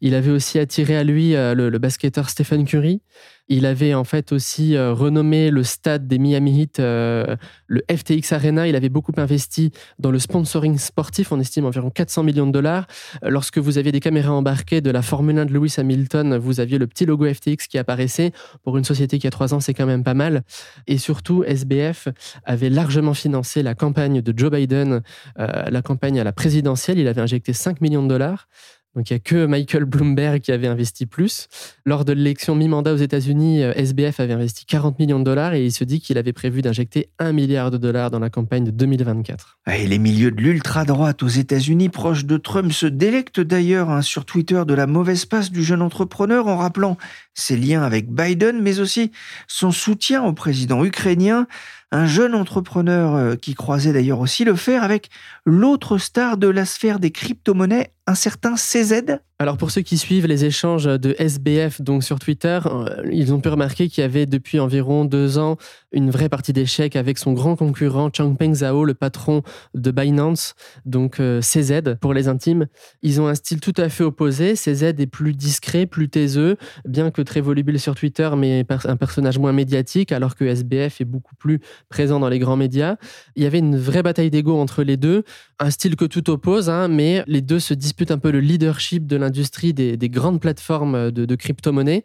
Il 0.00 0.14
avait 0.14 0.30
aussi 0.30 0.58
attiré 0.58 0.96
à 0.96 1.04
lui 1.04 1.34
euh, 1.34 1.54
le, 1.54 1.78
basketteur 1.78 2.28
Stephen 2.28 2.64
Curry. 2.64 3.00
Il 3.48 3.66
avait 3.66 3.94
en 3.94 4.04
fait 4.04 4.30
aussi 4.32 4.76
euh, 4.76 4.92
renommé 4.92 5.50
le 5.50 5.64
stade 5.64 6.06
des 6.06 6.18
Miami 6.18 6.60
Heat 6.60 6.78
le 6.78 7.82
FTX 7.90 8.32
Arena. 8.32 8.68
Il 8.68 8.76
avait 8.76 8.88
beaucoup 8.88 9.12
investi 9.16 9.72
dans 9.98 10.10
le 10.10 10.18
sponsoring 10.18 10.78
sportif. 10.78 11.32
On 11.32 11.40
estime 11.40 11.64
environ 11.64 11.90
400 11.90 12.22
millions 12.22 12.46
de 12.46 12.52
dollars. 12.52 12.86
Lorsque 13.22 13.58
vous 13.58 13.78
aviez 13.78 13.92
des 13.92 14.00
caméras 14.00 14.32
embarquées 14.32 14.80
de 14.80 14.90
la 14.90 15.02
Formule 15.02 15.38
1 15.38 15.46
de 15.46 15.52
Lewis 15.52 15.74
Hamilton, 15.78 16.36
vous 16.36 16.60
aviez 16.60 16.78
le 16.78 16.86
petit 16.86 17.06
logo 17.06 17.32
FTX 17.32 17.66
qui 17.68 17.78
apparaissait. 17.78 18.32
Pour 18.62 18.76
une 18.78 18.84
société 18.84 19.18
qui 19.18 19.26
a 19.26 19.30
trois 19.30 19.54
ans, 19.54 19.60
c'est 19.60 19.74
quand 19.74 19.86
même 19.86 20.04
pas 20.04 20.14
mal. 20.14 20.42
Et 20.86 20.98
surtout, 20.98 21.42
SBF 21.44 22.08
avait 22.44 22.70
largement 22.70 23.14
financé 23.14 23.62
la 23.62 23.74
campagne 23.74 23.99
de 24.08 24.32
Joe 24.36 24.50
Biden, 24.50 25.02
euh, 25.38 25.46
la 25.70 25.82
campagne 25.82 26.18
à 26.18 26.24
la 26.24 26.32
présidentielle, 26.32 26.98
il 26.98 27.08
avait 27.08 27.20
injecté 27.20 27.52
5 27.52 27.80
millions 27.80 28.02
de 28.02 28.08
dollars. 28.08 28.48
Donc 28.96 29.08
il 29.08 29.12
n'y 29.12 29.18
a 29.18 29.20
que 29.20 29.46
Michael 29.46 29.84
Bloomberg 29.84 30.40
qui 30.40 30.50
avait 30.50 30.66
investi 30.66 31.06
plus. 31.06 31.46
Lors 31.84 32.04
de 32.04 32.12
l'élection 32.12 32.56
mi-mandat 32.56 32.92
aux 32.92 32.96
États-Unis, 32.96 33.62
euh, 33.62 33.72
SBF 33.76 34.18
avait 34.18 34.32
investi 34.32 34.64
40 34.66 34.98
millions 34.98 35.20
de 35.20 35.24
dollars 35.24 35.54
et 35.54 35.64
il 35.64 35.70
se 35.70 35.84
dit 35.84 36.00
qu'il 36.00 36.18
avait 36.18 36.32
prévu 36.32 36.60
d'injecter 36.60 37.08
1 37.20 37.32
milliard 37.32 37.70
de 37.70 37.76
dollars 37.76 38.10
dans 38.10 38.18
la 38.18 38.30
campagne 38.30 38.64
de 38.64 38.72
2024. 38.72 39.58
Et 39.72 39.86
les 39.86 39.98
milieux 39.98 40.32
de 40.32 40.40
l'ultra-droite 40.40 41.22
aux 41.22 41.28
États-Unis, 41.28 41.88
proches 41.88 42.24
de 42.24 42.36
Trump, 42.36 42.72
se 42.72 42.86
délectent 42.86 43.40
d'ailleurs 43.40 43.90
hein, 43.90 44.02
sur 44.02 44.24
Twitter 44.24 44.64
de 44.66 44.74
la 44.74 44.88
mauvaise 44.88 45.24
passe 45.24 45.52
du 45.52 45.62
jeune 45.62 45.82
entrepreneur 45.82 46.48
en 46.48 46.56
rappelant 46.56 46.96
ses 47.34 47.56
liens 47.56 47.82
avec 47.82 48.10
Biden, 48.10 48.60
mais 48.60 48.80
aussi 48.80 49.12
son 49.46 49.70
soutien 49.70 50.24
au 50.24 50.32
président 50.32 50.84
ukrainien 50.84 51.46
un 51.92 52.06
jeune 52.06 52.34
entrepreneur 52.34 53.14
euh, 53.14 53.36
qui 53.36 53.54
croisait 53.54 53.92
d'ailleurs 53.92 54.20
aussi 54.20 54.44
le 54.44 54.54
fer 54.54 54.82
avec 54.82 55.10
l'autre 55.44 55.98
star 55.98 56.36
de 56.36 56.48
la 56.48 56.64
sphère 56.64 57.00
des 57.00 57.10
crypto-monnaies, 57.10 57.92
un 58.06 58.14
certain 58.14 58.54
CZ. 58.54 59.20
Alors 59.38 59.56
pour 59.56 59.70
ceux 59.70 59.80
qui 59.80 59.96
suivent 59.96 60.26
les 60.26 60.44
échanges 60.44 60.84
de 60.84 61.14
SBF 61.18 61.80
donc 61.80 62.04
sur 62.04 62.18
Twitter, 62.18 62.60
euh, 62.66 63.08
ils 63.10 63.32
ont 63.32 63.40
pu 63.40 63.48
remarquer 63.48 63.88
qu'il 63.88 64.02
y 64.02 64.04
avait 64.04 64.26
depuis 64.26 64.60
environ 64.60 65.06
deux 65.06 65.38
ans 65.38 65.56
une 65.92 66.10
vraie 66.10 66.28
partie 66.28 66.52
d'échecs 66.52 66.94
avec 66.94 67.16
son 67.16 67.32
grand 67.32 67.56
concurrent 67.56 68.10
Changpeng 68.14 68.52
Zhao, 68.52 68.84
le 68.84 68.92
patron 68.92 69.42
de 69.72 69.90
Binance, 69.90 70.54
donc 70.84 71.20
euh, 71.20 71.40
CZ 71.40 71.96
pour 72.02 72.12
les 72.12 72.28
intimes. 72.28 72.66
Ils 73.02 73.20
ont 73.22 73.28
un 73.28 73.34
style 73.34 73.60
tout 73.60 73.72
à 73.78 73.88
fait 73.88 74.04
opposé. 74.04 74.56
CZ 74.56 74.82
est 74.98 75.10
plus 75.10 75.32
discret, 75.32 75.86
plus 75.86 76.10
taiseux, 76.10 76.56
bien 76.84 77.10
que 77.10 77.22
très 77.22 77.40
volubile 77.40 77.80
sur 77.80 77.94
Twitter, 77.94 78.28
mais 78.36 78.66
un 78.84 78.96
personnage 78.96 79.38
moins 79.38 79.52
médiatique, 79.52 80.12
alors 80.12 80.34
que 80.36 80.44
SBF 80.44 81.00
est 81.00 81.06
beaucoup 81.06 81.34
plus 81.36 81.60
présent 81.88 82.20
dans 82.20 82.28
les 82.28 82.38
grands 82.38 82.56
médias. 82.56 82.96
Il 83.36 83.42
y 83.42 83.46
avait 83.46 83.58
une 83.58 83.78
vraie 83.78 84.02
bataille 84.02 84.30
d'ego 84.30 84.58
entre 84.58 84.82
les 84.82 84.98
deux, 84.98 85.24
un 85.58 85.70
style 85.70 85.96
que 85.96 86.04
tout 86.04 86.28
oppose, 86.28 86.68
hein, 86.68 86.88
mais 86.88 87.24
les 87.26 87.40
deux 87.40 87.58
se 87.58 87.72
disputent 87.72 87.99
un 88.08 88.18
peu 88.18 88.30
le 88.30 88.40
leadership 88.40 89.06
de 89.06 89.16
l'industrie 89.16 89.74
des, 89.74 89.96
grandes 90.08 90.40
plateformes 90.40 91.10
de, 91.10 91.24
de 91.24 91.34
crypto-monnaies. 91.34 92.04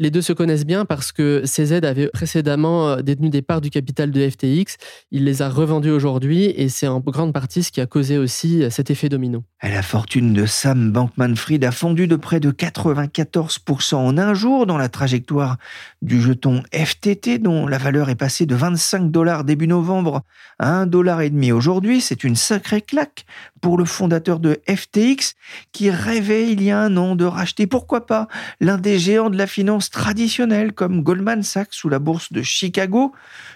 Les 0.00 0.10
deux 0.10 0.22
se 0.22 0.32
connaissent 0.32 0.66
bien 0.66 0.84
parce 0.84 1.12
que 1.12 1.44
CZ 1.44 1.84
avait 1.84 2.08
précédemment 2.08 2.88
euh, 2.88 3.02
détenu 3.02 3.30
des 3.30 3.42
parts 3.42 3.60
du 3.60 3.70
capital 3.70 4.10
de 4.10 4.28
FTX. 4.28 4.76
Il 5.12 5.22
les 5.22 5.40
a 5.40 5.48
revendues 5.48 5.92
aujourd'hui 5.92 6.46
et 6.46 6.68
c'est 6.68 6.88
en 6.88 6.98
grande 6.98 7.32
partie 7.32 7.62
ce 7.62 7.70
qui 7.70 7.80
a 7.80 7.86
causé 7.86 8.18
aussi 8.18 8.64
euh, 8.64 8.70
cet 8.70 8.90
effet 8.90 9.08
domino. 9.08 9.44
La 9.62 9.82
fortune 9.82 10.32
de 10.32 10.46
Sam 10.46 10.90
Bankman-Fried 10.90 11.64
a 11.64 11.70
fondu 11.70 12.08
de 12.08 12.16
près 12.16 12.40
de 12.40 12.50
94% 12.50 13.94
en 13.94 14.18
un 14.18 14.34
jour 14.34 14.66
dans 14.66 14.76
la 14.76 14.88
trajectoire 14.88 15.58
du 16.02 16.20
jeton 16.20 16.64
FTT 16.72 17.38
dont 17.38 17.68
la 17.68 17.78
valeur 17.78 18.10
est 18.10 18.16
passée 18.16 18.46
de 18.46 18.56
25 18.56 19.12
dollars 19.12 19.44
début 19.44 19.68
novembre 19.68 20.22
à 20.58 20.74
1 20.74 20.86
dollar 20.86 21.20
aujourd'hui. 21.52 22.00
C'est 22.00 22.24
une 22.24 22.36
sacrée 22.36 22.82
claque 22.82 23.26
pour 23.60 23.78
le 23.78 23.84
fondateur 23.84 24.40
de 24.40 24.60
FTX 24.68 25.23
qui 25.72 25.90
rêvait 25.90 26.50
il 26.50 26.62
y 26.62 26.70
a 26.70 26.78
un 26.78 26.96
an 26.96 27.16
de 27.16 27.24
racheter, 27.24 27.66
pourquoi 27.66 28.06
pas, 28.06 28.28
l'un 28.60 28.78
des 28.78 28.98
géants 28.98 29.30
de 29.30 29.38
la 29.38 29.46
finance 29.46 29.90
traditionnelle 29.90 30.72
comme 30.72 31.02
Goldman 31.02 31.42
Sachs 31.42 31.84
ou 31.84 31.88
la 31.88 31.98
bourse 31.98 32.32
de 32.32 32.42
Chicago. 32.42 33.12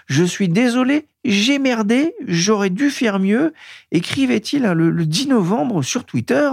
Je 0.07 0.23
suis 0.23 0.49
désolé, 0.49 1.07
j'ai 1.23 1.59
merdé, 1.59 2.13
j'aurais 2.27 2.69
dû 2.69 2.89
faire 2.89 3.19
mieux, 3.19 3.53
écrivait-il 3.91 4.65
hein, 4.65 4.73
le, 4.73 5.05
10 5.05 5.27
novembre 5.27 5.81
sur 5.83 6.05
Twitter. 6.05 6.49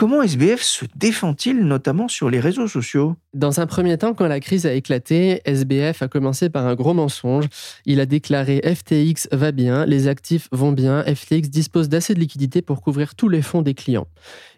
Comment 0.00 0.22
SBF 0.22 0.62
se 0.62 0.86
défend-il 0.96 1.58
notamment 1.58 2.08
sur 2.08 2.30
les 2.30 2.40
réseaux 2.40 2.66
sociaux? 2.66 3.16
Dans 3.34 3.60
un 3.60 3.66
premier 3.66 3.98
temps, 3.98 4.14
quand 4.14 4.28
la 4.28 4.40
crise 4.40 4.64
a 4.64 4.72
éclaté, 4.72 5.42
SBF 5.44 6.00
a 6.00 6.08
commencé 6.08 6.48
par 6.48 6.66
un 6.66 6.74
gros 6.74 6.94
mensonge. 6.94 7.44
Il 7.84 8.00
a 8.00 8.06
déclaré 8.06 8.62
FTX 8.64 9.28
va 9.30 9.52
bien, 9.52 9.84
les 9.84 10.08
actifs 10.08 10.48
vont 10.52 10.72
bien, 10.72 11.04
FTX 11.04 11.50
dispose 11.50 11.90
d'assez 11.90 12.14
de 12.14 12.18
liquidités 12.18 12.62
pour 12.62 12.80
couvrir 12.80 13.14
tous 13.14 13.28
les 13.28 13.42
fonds 13.42 13.60
des 13.60 13.74
clients. 13.74 14.06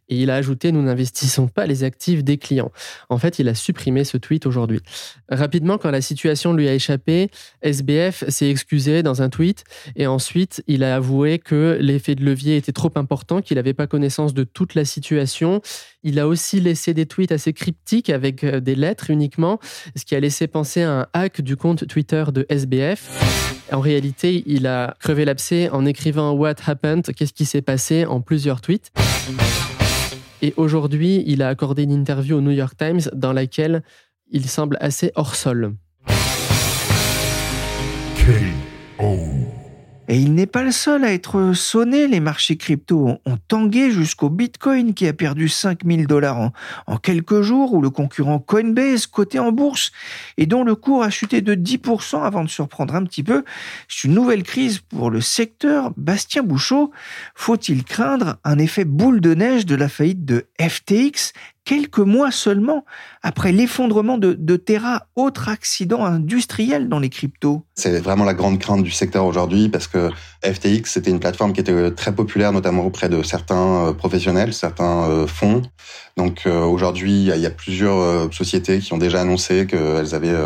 Et 0.09 0.23
il 0.23 0.31
a 0.31 0.37
ajouté 0.37 0.73
Nous 0.73 0.83
n'investissons 0.83 1.49
pas 1.49 1.67
les 1.67 1.85
actifs 1.85 2.25
des 2.25 2.39
clients. 2.39 2.73
En 3.09 3.19
fait, 3.19 3.39
il 3.39 3.49
a 3.49 3.55
supprimé 3.55 4.05
ce 4.05 4.17
tweet 4.17 4.47
aujourd'hui. 4.47 4.81
Rapidement, 5.29 5.79
quand 5.79 5.91
la 5.91 6.01
situation 6.01 6.53
lui 6.53 6.69
a 6.69 6.75
échappé, 6.75 7.31
SBF 7.63 8.25
s'est 8.29 8.51
excusé 8.51 9.03
dans 9.03 9.23
un 9.23 9.29
tweet 9.29 9.65
et 9.97 10.07
ensuite 10.07 10.63
il 10.67 10.85
a 10.85 10.97
avoué 10.97 11.39
que 11.39 11.79
l'effet 11.81 12.15
de 12.15 12.25
levier 12.25 12.57
était 12.57 12.73
trop 12.73 12.91
important, 12.97 13.41
qu'il 13.41 13.57
n'avait 13.57 13.75
pas 13.75 13.87
connaissance 13.87 14.35
de 14.35 14.45
toute 14.45 14.75
la 14.75 14.85
situation. 14.85 15.61
Il 16.03 16.19
a 16.19 16.27
aussi 16.27 16.61
laissé 16.61 16.95
des 16.95 17.07
tweets 17.07 17.33
assez 17.33 17.53
cryptiques 17.53 18.11
avec 18.11 18.45
euh, 18.45 18.61
des 18.61 18.75
lettres 18.75 19.11
uniquement, 19.11 19.61
ce 19.97 20.05
qui 20.05 20.15
a 20.15 20.21
laissé 20.21 20.47
penser 20.47 20.83
à 20.83 21.01
un 21.01 21.07
hack 21.13 21.41
du 21.41 21.57
compte 21.57 21.87
Twitter 21.87 22.25
de 22.33 22.45
SBF. 22.49 23.09
En 23.71 23.81
réalité, 23.81 24.43
il 24.47 24.67
a 24.67 24.97
crevé 25.01 25.25
l'abcès 25.25 25.71
en 25.71 25.87
écrivant 25.87 26.33
What 26.33 26.57
happened, 26.67 27.15
qu'est-ce 27.15 27.33
qui 27.33 27.45
s'est 27.45 27.63
passé? 27.63 28.03
en 28.07 28.21
plusieurs 28.21 28.61
tweets. 28.61 28.93
Et 30.43 30.53
aujourd'hui, 30.57 31.23
il 31.27 31.41
a 31.41 31.49
accordé 31.49 31.85
une 31.85 31.93
interview 31.93 32.37
au 32.37 32.41
New 32.41 32.51
York 32.51 32.77
Times 32.77 33.03
dans 33.15 33.33
laquelle 33.33 33.83
il 34.29 34.49
semble 34.49 34.77
assez 34.81 35.13
hors 35.15 35.37
sol. 35.37 35.75
Et 40.13 40.19
il 40.19 40.35
n'est 40.35 40.45
pas 40.45 40.63
le 40.63 40.73
seul 40.73 41.05
à 41.05 41.13
être 41.15 41.55
sonné. 41.55 42.07
Les 42.07 42.21
marchés 42.21 42.59
crypto 42.59 43.19
ont 43.25 43.39
tangué 43.49 43.91
jusqu'au 43.91 44.29
Bitcoin 44.29 44.93
qui 44.93 45.09
a 45.09 45.15
perdu 45.15 45.49
5000 45.49 46.07
dollars 46.07 46.53
en, 46.87 46.97
quelques 46.99 47.41
jours, 47.41 47.73
ou 47.73 47.81
le 47.81 47.89
concurrent 47.89 48.39
Coinbase, 48.39 49.07
coté 49.07 49.39
en 49.39 49.53
bourse, 49.53 49.91
et 50.37 50.45
dont 50.45 50.65
le 50.65 50.75
cours 50.75 51.03
a 51.03 51.09
chuté 51.09 51.41
de 51.41 51.55
10% 51.55 52.25
avant 52.25 52.45
de 52.45 52.51
surprendre 52.51 52.95
un 52.95 53.05
petit 53.05 53.23
peu. 53.23 53.43
C'est 53.89 54.07
une 54.07 54.13
nouvelle 54.13 54.43
crise 54.43 54.81
pour 54.81 55.11
le 55.11 55.23
secteur. 55.23 55.93
Bastien 55.97 56.43
Bouchot, 56.43 56.91
faut-il 57.35 57.83
craindre 57.83 58.37
un 58.45 58.59
effet 58.59 58.85
boule 58.85 59.23
de 59.23 59.33
neige 59.33 59.65
de 59.65 59.77
la 59.77 59.89
faillite 59.89 60.27
de 60.27 60.47
FTX 60.61 61.33
quelques 61.65 61.99
mois 61.99 62.31
seulement 62.31 62.85
après 63.23 63.53
l'effondrement 63.53 64.19
de, 64.19 64.57
Terra, 64.57 65.07
autre 65.17 65.49
accident 65.49 66.05
industriel 66.05 66.89
dans 66.89 66.99
les 66.99 67.09
cryptos. 67.09 67.63
C'est 67.75 67.99
vraiment 68.01 68.25
la 68.25 68.35
grande 68.35 68.59
crainte 68.59 68.83
du 68.83 68.91
secteur 68.91 69.25
aujourd'hui 69.25 69.69
parce 69.69 69.87
que 69.87 70.11
FTX, 70.45 70.85
c'était 70.85 71.11
une 71.11 71.21
plateforme 71.21 71.53
qui 71.53 71.61
était 71.61 71.91
très 71.93 72.15
populaire, 72.15 72.53
notamment 72.53 72.85
auprès 72.85 73.09
de 73.09 73.23
certains 73.23 73.87
euh, 73.87 73.93
professionnels, 73.93 74.53
certains 74.53 75.09
euh, 75.09 75.27
fonds. 75.27 75.63
Donc 76.17 76.43
euh, 76.47 76.63
aujourd'hui, 76.63 77.29
il 77.29 77.41
y 77.41 77.47
a 77.47 77.51
plusieurs 77.51 78.33
sociétés 78.33 78.81
qui 78.81 78.93
ont 78.93 78.99
déjà 78.99 79.21
annoncé 79.21 79.67
qu'elles 79.67 80.15
avaient 80.15 80.37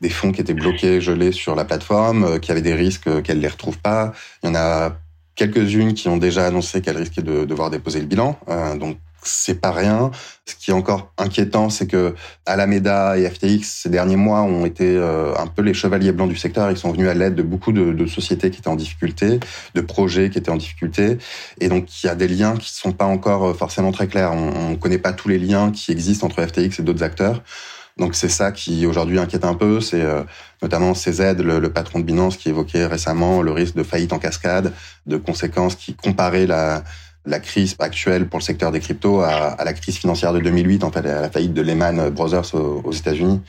des 0.00 0.08
fonds 0.08 0.32
qui 0.32 0.40
étaient 0.40 0.54
bloqués, 0.54 1.00
gelés 1.00 1.32
sur 1.32 1.54
la 1.54 1.64
plateforme, 1.64 2.40
qui 2.40 2.50
avaient 2.50 2.62
des 2.62 2.74
risques 2.74 3.22
qu'elles 3.22 3.36
ne 3.36 3.42
les 3.42 3.48
retrouvent 3.48 3.78
pas. 3.78 4.12
Il 4.42 4.46
y 4.46 4.50
en 4.50 4.54
a 4.54 4.96
quelques-unes 5.34 5.94
qui 5.94 6.08
ont 6.08 6.16
déjà 6.16 6.46
annoncé 6.46 6.80
qu'elles 6.80 6.96
risquaient 6.96 7.22
de 7.22 7.44
devoir 7.44 7.70
déposer 7.70 8.00
le 8.00 8.06
bilan. 8.06 8.38
donc 8.78 8.96
c'est 9.22 9.60
pas 9.60 9.72
rien. 9.72 10.10
Ce 10.46 10.54
qui 10.54 10.70
est 10.70 10.74
encore 10.74 11.12
inquiétant, 11.18 11.70
c'est 11.70 11.86
que 11.86 12.14
Alameda 12.46 13.18
et 13.18 13.28
FTX 13.28 13.62
ces 13.62 13.88
derniers 13.88 14.16
mois 14.16 14.42
ont 14.42 14.64
été 14.64 14.96
euh, 14.96 15.34
un 15.36 15.46
peu 15.46 15.62
les 15.62 15.74
chevaliers 15.74 16.12
blancs 16.12 16.28
du 16.28 16.36
secteur. 16.36 16.70
Ils 16.70 16.76
sont 16.76 16.92
venus 16.92 17.08
à 17.08 17.14
l'aide 17.14 17.34
de 17.34 17.42
beaucoup 17.42 17.72
de, 17.72 18.06
sociétés 18.06 18.50
qui 18.50 18.58
étaient 18.58 18.68
en 18.68 18.76
difficulté, 18.76 19.40
de 19.74 19.80
projets 19.80 20.30
qui 20.30 20.38
étaient 20.38 20.50
en 20.50 20.56
difficulté, 20.56 21.18
et 21.60 21.68
donc 21.68 22.02
il 22.02 22.06
y 22.06 22.10
a 22.10 22.14
des 22.14 22.28
liens 22.28 22.56
qui 22.56 22.70
sont 22.70 22.92
pas 22.92 23.04
encore 23.04 23.50
euh, 23.50 23.54
forcément 23.54 23.92
très 23.92 24.08
clairs. 24.08 24.32
On, 24.32 24.70
ne 24.70 24.76
connaît 24.76 24.98
pas 24.98 25.12
tous 25.12 25.28
les 25.28 25.38
liens 25.38 25.70
qui 25.70 25.92
existent 25.92 26.26
entre 26.26 26.42
FTX 26.44 26.80
et 26.80 26.82
d'autres 26.82 27.02
acteurs. 27.02 27.42
Donc 27.96 28.14
c'est 28.14 28.28
ça 28.28 28.50
qui 28.50 28.86
aujourd'hui 28.86 29.18
inquiète 29.18 29.44
un 29.44 29.54
peu, 29.54 29.80
c'est 29.80 30.00
euh, 30.00 30.22
notamment 30.62 30.94
CZ, 30.94 31.36
le, 31.38 31.58
le, 31.58 31.70
patron 31.70 31.98
de 31.98 32.04
Binance, 32.04 32.36
qui 32.36 32.48
évoquait 32.48 32.86
récemment 32.86 33.42
le 33.42 33.52
risque 33.52 33.74
de 33.74 33.82
faillite 33.82 34.12
en 34.12 34.18
cascade, 34.18 34.72
de 35.06 35.16
conséquences 35.16 35.74
qui 35.74 35.94
comparaient 35.94 36.46
la 36.46 36.82
la 37.26 37.40
crise 37.40 37.76
actuelle 37.78 38.28
pour 38.28 38.38
le 38.38 38.44
secteur 38.44 38.72
des 38.72 38.80
cryptos 38.80 39.20
à, 39.20 39.56
la 39.62 39.72
crise 39.72 39.96
financière 39.96 40.32
de 40.32 40.40
2008, 40.40 40.84
en 40.84 40.90
fait, 40.90 41.06
à 41.06 41.20
la 41.20 41.30
faillite 41.30 41.54
de 41.54 41.62
Lehman 41.62 42.10
Brothers 42.10 42.54
aux, 42.54 42.92
États-Unis. 42.92 43.40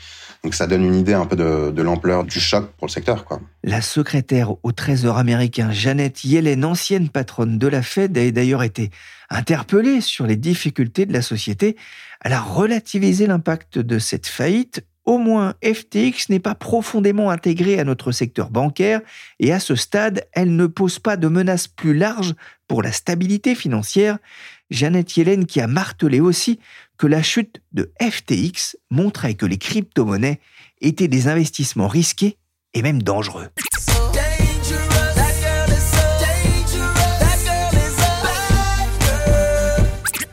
Donc 0.44 0.54
ça 0.54 0.66
donne 0.66 0.84
une 0.84 0.96
idée 0.96 1.14
un 1.14 1.24
peu 1.24 1.36
de, 1.36 1.70
de 1.70 1.82
l'ampleur 1.82 2.24
du 2.24 2.40
choc 2.40 2.72
pour 2.76 2.88
le 2.88 2.92
secteur. 2.92 3.24
Quoi. 3.24 3.40
La 3.62 3.80
secrétaire 3.80 4.54
au 4.64 4.72
Trésor 4.72 5.16
américain 5.16 5.70
Janet 5.70 6.24
Yellen, 6.24 6.64
ancienne 6.64 7.08
patronne 7.08 7.58
de 7.58 7.66
la 7.68 7.82
Fed, 7.82 8.18
a 8.18 8.30
d'ailleurs 8.30 8.64
été 8.64 8.90
interpellée 9.30 10.00
sur 10.00 10.26
les 10.26 10.36
difficultés 10.36 11.06
de 11.06 11.12
la 11.12 11.22
société. 11.22 11.76
Elle 12.24 12.32
a 12.32 12.40
relativisé 12.40 13.26
l'impact 13.26 13.78
de 13.78 13.98
cette 13.98 14.26
faillite 14.26 14.84
au 15.04 15.18
moins 15.18 15.54
FTX 15.64 16.28
n'est 16.28 16.38
pas 16.38 16.54
profondément 16.54 17.30
intégrée 17.30 17.78
à 17.78 17.84
notre 17.84 18.12
secteur 18.12 18.50
bancaire 18.50 19.00
et 19.40 19.52
à 19.52 19.60
ce 19.60 19.74
stade, 19.74 20.26
elle 20.32 20.54
ne 20.54 20.66
pose 20.66 20.98
pas 20.98 21.16
de 21.16 21.28
menace 21.28 21.68
plus 21.68 21.94
large 21.94 22.34
pour 22.68 22.82
la 22.82 22.92
stabilité 22.92 23.54
financière. 23.54 24.18
Janet 24.70 25.16
Yellen 25.16 25.46
qui 25.46 25.60
a 25.60 25.66
martelé 25.66 26.20
aussi 26.20 26.58
que 26.96 27.06
la 27.06 27.22
chute 27.22 27.60
de 27.72 27.92
FTX 28.00 28.76
montrait 28.90 29.34
que 29.34 29.46
les 29.46 29.58
crypto-monnaies 29.58 30.40
étaient 30.80 31.08
des 31.08 31.28
investissements 31.28 31.88
risqués 31.88 32.36
et 32.74 32.82
même 32.82 33.02
dangereux. 33.02 33.48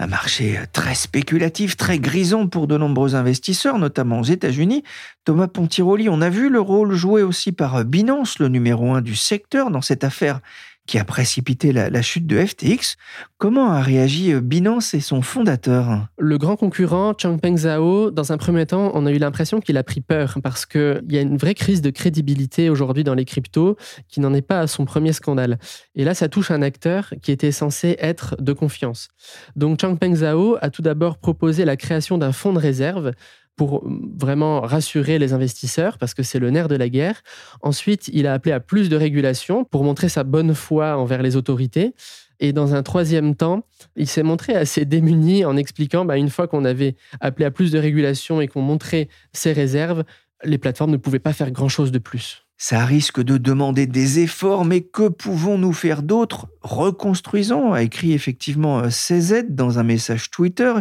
Marché 0.09 0.59
très 0.73 0.95
spéculatif, 0.95 1.77
très 1.77 1.99
grisant 1.99 2.47
pour 2.47 2.67
de 2.67 2.77
nombreux 2.77 3.15
investisseurs, 3.15 3.77
notamment 3.77 4.19
aux 4.19 4.23
États-Unis. 4.23 4.83
Thomas 5.23 5.47
Pontiroli, 5.47 6.09
on 6.09 6.21
a 6.21 6.29
vu 6.29 6.49
le 6.49 6.59
rôle 6.59 6.93
joué 6.93 7.21
aussi 7.21 7.51
par 7.51 7.85
Binance, 7.85 8.39
le 8.39 8.49
numéro 8.49 8.93
un 8.93 9.01
du 9.01 9.15
secteur 9.15 9.71
dans 9.71 9.81
cette 9.81 10.03
affaire 10.03 10.41
qui 10.89 10.97
a 10.97 11.05
précipité 11.05 11.71
la, 11.71 12.01
chute 12.01 12.25
de 12.25 12.43
FTX. 12.43 12.97
Comment 13.37 13.69
a 13.69 13.79
réagi 13.79 14.33
euh, 14.33 14.41
Binance 14.41 14.95
et 14.95 15.01
son 15.01 15.21
fondateur? 15.21 16.07
Le 16.17 16.39
grand 16.39 16.55
concurrent 16.55 17.13
Changpeng 17.15 17.57
Zhao, 17.57 18.09
dans 18.09 18.31
un 18.31 18.37
premier 18.37 18.65
temps, 18.65 18.89
on 18.95 19.05
a 19.05 19.11
eu 19.11 19.19
l'impression 19.19 19.59
qu'il 19.59 19.77
a 19.77 19.83
pris 19.83 20.01
peur 20.01 20.39
parce 20.41 20.65
qu'il 20.65 21.03
y 21.09 21.19
a 21.19 21.21
une 21.21 21.37
vraie 21.37 21.53
crise 21.53 21.83
de 21.83 21.91
crédibilité 21.91 22.71
aujourd'hui 22.71 23.03
dans 23.03 23.13
les 23.13 23.25
cryptos 23.25 23.77
qui 24.07 24.19
n'en 24.19 24.33
est 24.33 24.41
pas 24.41 24.61
à 24.61 24.65
son 24.65 24.85
premier 24.85 25.13
scandale. 25.13 25.59
Et 25.93 26.03
là, 26.03 26.15
ça 26.15 26.27
touche 26.27 26.49
un 26.49 26.63
acteur 26.63 27.13
qui 27.21 27.31
était 27.31 27.51
censé 27.51 27.95
être 27.99 28.35
de 28.39 28.51
confiance. 28.51 29.09
Donc 29.55 29.79
Changpeng 29.79 30.15
Zhao 30.15 30.57
a 30.59 30.71
tout 30.71 30.81
d'abord 30.81 31.19
proposé 31.19 31.65
la 31.65 31.77
création 31.77 32.17
d'un 32.17 32.31
fonds 32.31 32.53
de 32.53 32.59
réserve 32.59 33.11
pour 33.59 33.83
vraiment 34.17 34.61
rassurer 34.61 35.19
les 35.19 35.33
investisseurs, 35.33 35.97
parce 35.97 36.13
que 36.13 36.23
c'est 36.23 36.39
le 36.39 36.49
nerf 36.49 36.69
de 36.69 36.77
la 36.77 36.87
guerre. 36.87 37.23
Ensuite, 37.61 38.09
il 38.13 38.25
a 38.25 38.31
appelé 38.31 38.53
à 38.53 38.61
plus 38.61 38.87
de 38.87 38.95
régulation 38.95 39.65
pour 39.65 39.83
montrer 39.83 40.07
sa 40.07 40.23
bonne 40.23 40.55
foi 40.55 40.95
envers 40.95 41.21
les 41.21 41.35
autorités. 41.35 41.93
Et 42.39 42.53
dans 42.53 42.73
un 42.73 42.83
troisième 42.83 43.35
temps, 43.35 43.65
il 43.97 44.07
s'est 44.07 44.23
montré 44.23 44.55
assez 44.55 44.85
démuni 44.85 45.43
en 45.43 45.57
expliquant, 45.57 46.05
bah, 46.05 46.15
une 46.15 46.29
fois 46.29 46.47
qu'on 46.47 46.63
avait 46.63 46.95
appelé 47.19 47.45
à 47.45 47.51
plus 47.51 47.69
de 47.69 47.79
régulation 47.79 48.39
et 48.39 48.47
qu'on 48.47 48.61
montrait 48.61 49.09
ses 49.33 49.51
réserves, 49.51 50.05
les 50.45 50.57
plateformes 50.57 50.91
ne 50.91 50.97
pouvaient 50.97 51.19
pas 51.19 51.33
faire 51.33 51.51
grand-chose 51.51 51.91
de 51.91 51.99
plus. 51.99 52.45
Ça 52.61 52.83
risque 52.83 53.23
de 53.23 53.37
demander 53.37 53.87
des 53.87 54.19
efforts, 54.19 54.65
mais 54.65 54.81
que 54.81 55.07
pouvons-nous 55.07 55.71
faire 55.71 56.03
d'autre? 56.03 56.47
Reconstruisons, 56.61 57.71
a 57.71 57.83
écrit 57.83 58.11
effectivement 58.11 58.79
euh, 58.79 58.89
CZ 58.89 59.45
dans 59.47 59.79
un 59.79 59.83
message 59.83 60.29
Twitter. 60.29 60.73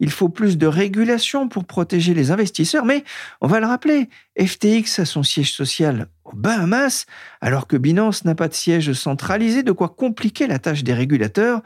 Il 0.00 0.10
faut 0.10 0.28
plus 0.28 0.58
de 0.58 0.66
régulation 0.66 1.48
pour 1.48 1.66
protéger 1.66 2.14
les 2.14 2.32
investisseurs, 2.32 2.84
mais 2.84 3.04
on 3.40 3.46
va 3.46 3.60
le 3.60 3.66
rappeler, 3.66 4.08
FTX 4.44 4.98
a 4.98 5.04
son 5.04 5.22
siège 5.22 5.52
social 5.52 6.08
aux 6.24 6.34
Bahamas, 6.34 7.06
alors 7.40 7.68
que 7.68 7.76
Binance 7.76 8.24
n'a 8.24 8.34
pas 8.34 8.48
de 8.48 8.54
siège 8.54 8.92
centralisé, 8.92 9.62
de 9.62 9.70
quoi 9.70 9.88
compliquer 9.88 10.48
la 10.48 10.58
tâche 10.58 10.82
des 10.82 10.94
régulateurs. 10.94 11.62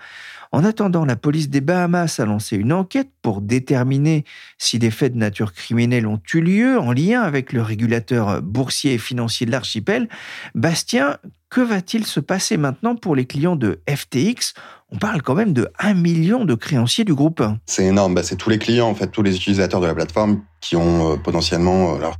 En 0.54 0.62
attendant, 0.62 1.04
la 1.04 1.16
police 1.16 1.50
des 1.50 1.60
Bahamas 1.60 2.20
a 2.20 2.26
lancé 2.26 2.54
une 2.54 2.72
enquête 2.72 3.08
pour 3.22 3.40
déterminer 3.40 4.24
si 4.56 4.78
des 4.78 4.92
faits 4.92 5.12
de 5.12 5.18
nature 5.18 5.52
criminelle 5.52 6.06
ont 6.06 6.20
eu 6.32 6.40
lieu 6.40 6.78
en 6.78 6.92
lien 6.92 7.22
avec 7.22 7.52
le 7.52 7.60
régulateur 7.60 8.40
boursier 8.40 8.94
et 8.94 8.98
financier 8.98 9.46
de 9.46 9.50
l'archipel. 9.50 10.08
Bastien, 10.54 11.18
que 11.50 11.60
va-t-il 11.60 12.06
se 12.06 12.20
passer 12.20 12.56
maintenant 12.56 12.94
pour 12.94 13.16
les 13.16 13.24
clients 13.24 13.56
de 13.56 13.80
FTX 13.88 14.54
On 14.92 14.98
parle 14.98 15.22
quand 15.22 15.34
même 15.34 15.54
de 15.54 15.68
1 15.80 15.94
million 15.94 16.44
de 16.44 16.54
créanciers 16.54 17.02
du 17.02 17.14
groupe. 17.14 17.42
C'est 17.66 17.86
énorme, 17.86 18.14
bah, 18.14 18.22
c'est 18.22 18.36
tous 18.36 18.48
les 18.48 18.60
clients, 18.60 18.88
en 18.88 18.94
fait, 18.94 19.08
tous 19.08 19.24
les 19.24 19.34
utilisateurs 19.34 19.80
de 19.80 19.88
la 19.88 19.94
plateforme 19.96 20.40
qui 20.60 20.76
ont 20.76 21.14
euh, 21.14 21.16
potentiellement... 21.16 21.96
Euh, 21.96 22.10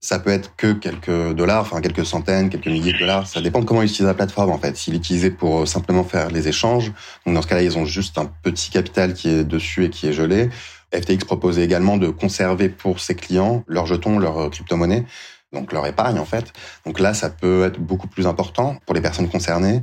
ça 0.00 0.20
peut 0.20 0.30
être 0.30 0.54
que 0.56 0.72
quelques 0.72 1.32
dollars, 1.34 1.62
enfin 1.62 1.80
quelques 1.80 2.06
centaines, 2.06 2.50
quelques 2.50 2.66
milliers 2.66 2.92
de 2.92 2.98
dollars. 2.98 3.26
Ça 3.26 3.40
dépend 3.40 3.60
de 3.60 3.64
comment 3.64 3.82
ils 3.82 3.86
utilisent 3.86 4.06
la 4.06 4.14
plateforme 4.14 4.50
en 4.50 4.58
fait. 4.58 4.76
S'ils 4.76 4.94
l'utilisaient 4.94 5.30
pour 5.30 5.60
euh, 5.60 5.66
simplement 5.66 6.04
faire 6.04 6.30
les 6.30 6.46
échanges, 6.46 6.92
donc 7.26 7.34
dans 7.34 7.42
ce 7.42 7.48
cas-là, 7.48 7.62
ils 7.62 7.76
ont 7.76 7.84
juste 7.84 8.16
un 8.18 8.26
petit 8.26 8.70
capital 8.70 9.14
qui 9.14 9.28
est 9.28 9.44
dessus 9.44 9.86
et 9.86 9.90
qui 9.90 10.06
est 10.06 10.12
gelé. 10.12 10.50
FTX 10.94 11.24
proposait 11.24 11.64
également 11.64 11.96
de 11.96 12.08
conserver 12.08 12.68
pour 12.68 13.00
ses 13.00 13.14
clients 13.14 13.64
leurs 13.66 13.86
jetons, 13.86 14.18
leurs 14.18 14.38
euh, 14.38 14.48
crypto-monnaies, 14.50 15.04
donc 15.52 15.72
leur 15.72 15.84
épargne 15.86 16.18
en 16.18 16.24
fait. 16.24 16.52
Donc 16.86 17.00
là, 17.00 17.12
ça 17.12 17.28
peut 17.28 17.64
être 17.64 17.80
beaucoup 17.80 18.08
plus 18.08 18.26
important 18.28 18.76
pour 18.86 18.94
les 18.94 19.00
personnes 19.00 19.28
concernées. 19.28 19.82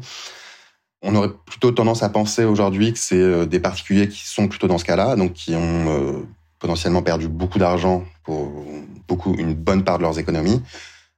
On 1.02 1.14
aurait 1.14 1.30
plutôt 1.46 1.72
tendance 1.72 2.04
à 2.04 2.10
penser 2.10 2.46
aujourd'hui 2.46 2.94
que 2.94 3.00
c'est 3.00 3.20
euh, 3.20 3.46
des 3.46 3.60
particuliers 3.60 4.08
qui 4.08 4.26
sont 4.26 4.48
plutôt 4.48 4.68
dans 4.68 4.78
ce 4.78 4.86
cas-là, 4.86 5.18
donc 5.18 5.34
qui 5.34 5.54
ont 5.56 6.26
potentiellement 6.58 7.04
perdu 7.04 7.28
beaucoup 7.28 7.60
d'argent 7.60 8.06
pour 8.24 8.66
beaucoup, 9.08 9.36
une 9.36 9.54
bonne 9.54 9.84
part 9.84 9.98
de 9.98 10.04
leurs 10.04 10.20
économies, 10.20 10.62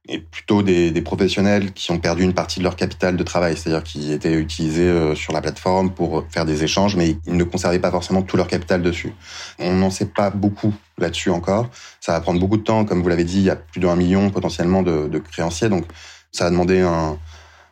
et 0.08 0.18
plutôt 0.20 0.62
des, 0.62 1.02
professionnels 1.02 1.72
qui 1.72 1.90
ont 1.90 1.98
perdu 1.98 2.22
une 2.22 2.32
partie 2.32 2.60
de 2.60 2.64
leur 2.64 2.76
capital 2.76 3.16
de 3.16 3.22
travail, 3.22 3.56
c'est-à-dire 3.56 3.82
qui 3.82 4.10
étaient 4.10 4.32
utilisés 4.32 4.88
euh, 4.88 5.14
sur 5.14 5.32
la 5.34 5.42
plateforme 5.42 5.90
pour 5.90 6.24
faire 6.30 6.46
des 6.46 6.64
échanges, 6.64 6.96
mais 6.96 7.16
ils 7.26 7.36
ne 7.36 7.44
conservaient 7.44 7.78
pas 7.78 7.90
forcément 7.90 8.22
tout 8.22 8.36
leur 8.36 8.48
capital 8.48 8.82
dessus. 8.82 9.12
On 9.58 9.74
n'en 9.74 9.90
sait 9.90 10.06
pas 10.06 10.30
beaucoup 10.30 10.72
là-dessus 10.96 11.30
encore. 11.30 11.68
Ça 12.00 12.12
va 12.12 12.20
prendre 12.20 12.40
beaucoup 12.40 12.56
de 12.56 12.62
temps, 12.62 12.86
comme 12.86 13.02
vous 13.02 13.08
l'avez 13.08 13.24
dit, 13.24 13.38
il 13.38 13.44
y 13.44 13.50
a 13.50 13.56
plus 13.56 13.80
d'un 13.80 13.96
million 13.96 14.30
potentiellement 14.30 14.82
de, 14.82 15.08
de, 15.08 15.18
créanciers, 15.18 15.68
donc 15.68 15.84
ça 16.32 16.44
va 16.44 16.50
demander 16.50 16.80
un, 16.80 17.18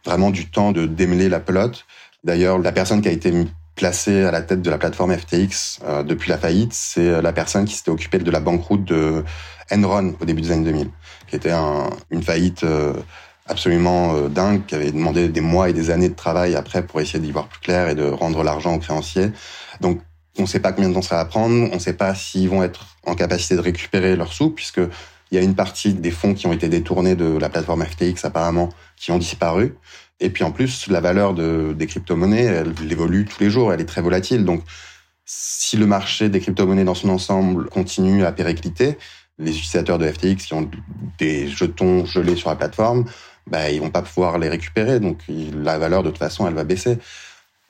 vraiment 0.05 0.31
du 0.31 0.51
temps 0.51 0.73
de 0.73 0.87
démêler 0.87 1.29
la 1.29 1.41
pelote. 1.41 1.87
D'ailleurs, 2.23 2.59
la 2.59 2.73
personne 2.73 3.01
qui 3.01 3.09
a 3.09 3.13
été 3.13 3.33
placée 3.77 4.25
à 4.25 4.33
la 4.33 4.43
tête 4.43 4.63
de 4.63 4.71
la 4.71 4.79
plateforme 4.79 5.17
FTX 5.17 5.81
euh, 5.85 6.03
depuis 6.03 6.31
la 6.31 6.39
faillite, 6.39 6.73
c'est 6.73 7.23
la 7.23 7.33
personne 7.33 7.67
qui 7.67 7.75
s'était 7.75 7.91
occupée 7.91 8.19
de 8.19 8.31
la 8.31 8.41
banqueroute 8.41 8.85
de 8.85 9.23
Enron 9.71 10.15
au 10.21 10.25
début 10.25 10.43
des 10.43 10.51
années 10.51 10.65
2000, 10.65 10.91
qui 11.29 11.37
était 11.37 11.51
un, 11.51 11.91
une 12.11 12.23
faillite 12.23 12.65
euh, 12.65 12.95
absolument 13.47 14.15
euh, 14.15 14.29
dingue, 14.29 14.65
qui 14.67 14.75
avait 14.75 14.91
demandé 14.91 15.29
des 15.29 15.41
mois 15.41 15.69
et 15.69 15.73
des 15.73 15.91
années 15.91 16.09
de 16.09 16.15
travail 16.15 16.57
après 16.57 16.85
pour 16.85 17.01
essayer 17.01 17.21
d'y 17.21 17.33
voir 17.33 17.49
plus 17.49 17.61
clair 17.61 17.89
et 17.89 17.95
de 17.95 18.05
rendre 18.05 18.43
l'argent 18.43 18.75
aux 18.75 18.79
créanciers. 18.79 19.31
Donc, 19.81 20.01
on 20.39 20.43
ne 20.43 20.47
sait 20.47 20.61
pas 20.61 20.73
combien 20.73 20.91
de 20.91 20.95
temps 20.95 21.03
ça 21.03 21.17
va 21.17 21.25
prendre, 21.25 21.69
on 21.71 21.75
ne 21.75 21.81
sait 21.81 21.95
pas 21.95 22.15
s'ils 22.15 22.49
vont 22.49 22.63
être 22.63 22.97
en 23.05 23.15
capacité 23.15 23.57
de 23.57 23.61
récupérer 23.61 24.17
leurs 24.17 24.33
sous, 24.33 24.51
puisque 24.51 24.81
il 25.31 25.35
y 25.35 25.39
a 25.39 25.43
une 25.43 25.55
partie 25.55 25.95
des 25.95 26.11
fonds 26.11 26.35
qui 26.35 26.47
ont 26.47 26.53
été 26.53 26.69
détournés 26.69 27.17
de 27.17 27.37
la 27.39 27.49
plateforme 27.49 27.85
FTX 27.85 28.25
apparemment, 28.25 28.69
qui 28.97 29.11
ont 29.11 29.19
disparu. 29.19 29.77
Et 30.21 30.31
puis 30.31 30.45
en 30.45 30.51
plus, 30.51 30.89
la 30.89 31.01
valeur 31.01 31.35
de, 31.35 31.75
des 31.77 31.87
crypto-monnaies, 31.87 32.45
elle, 32.45 32.73
elle 32.81 32.93
évolue 32.93 33.27
tous 33.27 33.41
les 33.41 33.51
jours, 33.51 33.73
elle 33.73 33.81
est 33.81 33.87
très 33.87 34.01
volatile. 34.01 34.45
Donc, 34.45 34.63
si 35.25 35.77
le 35.77 35.87
marché 35.87 36.29
des 36.29 36.41
crypto-monnaies 36.41 36.85
dans 36.85 36.95
son 36.95 37.09
ensemble 37.09 37.69
continue 37.69 38.25
à 38.25 38.33
péricliter, 38.33 38.97
les 39.39 39.51
utilisateurs 39.51 39.99
de 39.99 40.11
FTX 40.11 40.47
qui 40.47 40.55
ont 40.55 40.71
des 41.19 41.49
jetons 41.49 42.07
gelés 42.07 42.37
sur 42.37 42.49
la 42.49 42.57
plateforme, 42.57 43.05
bah, 43.47 43.71
ils 43.71 43.81
vont 43.81 43.91
pas 43.91 44.03
pouvoir 44.03 44.39
les 44.39 44.49
récupérer. 44.49 45.01
Donc, 45.01 45.19
la 45.29 45.79
valeur, 45.79 46.03
de 46.03 46.11
toute 46.11 46.19
façon, 46.19 46.47
elle 46.47 46.55
va 46.55 46.65
baisser. 46.65 46.99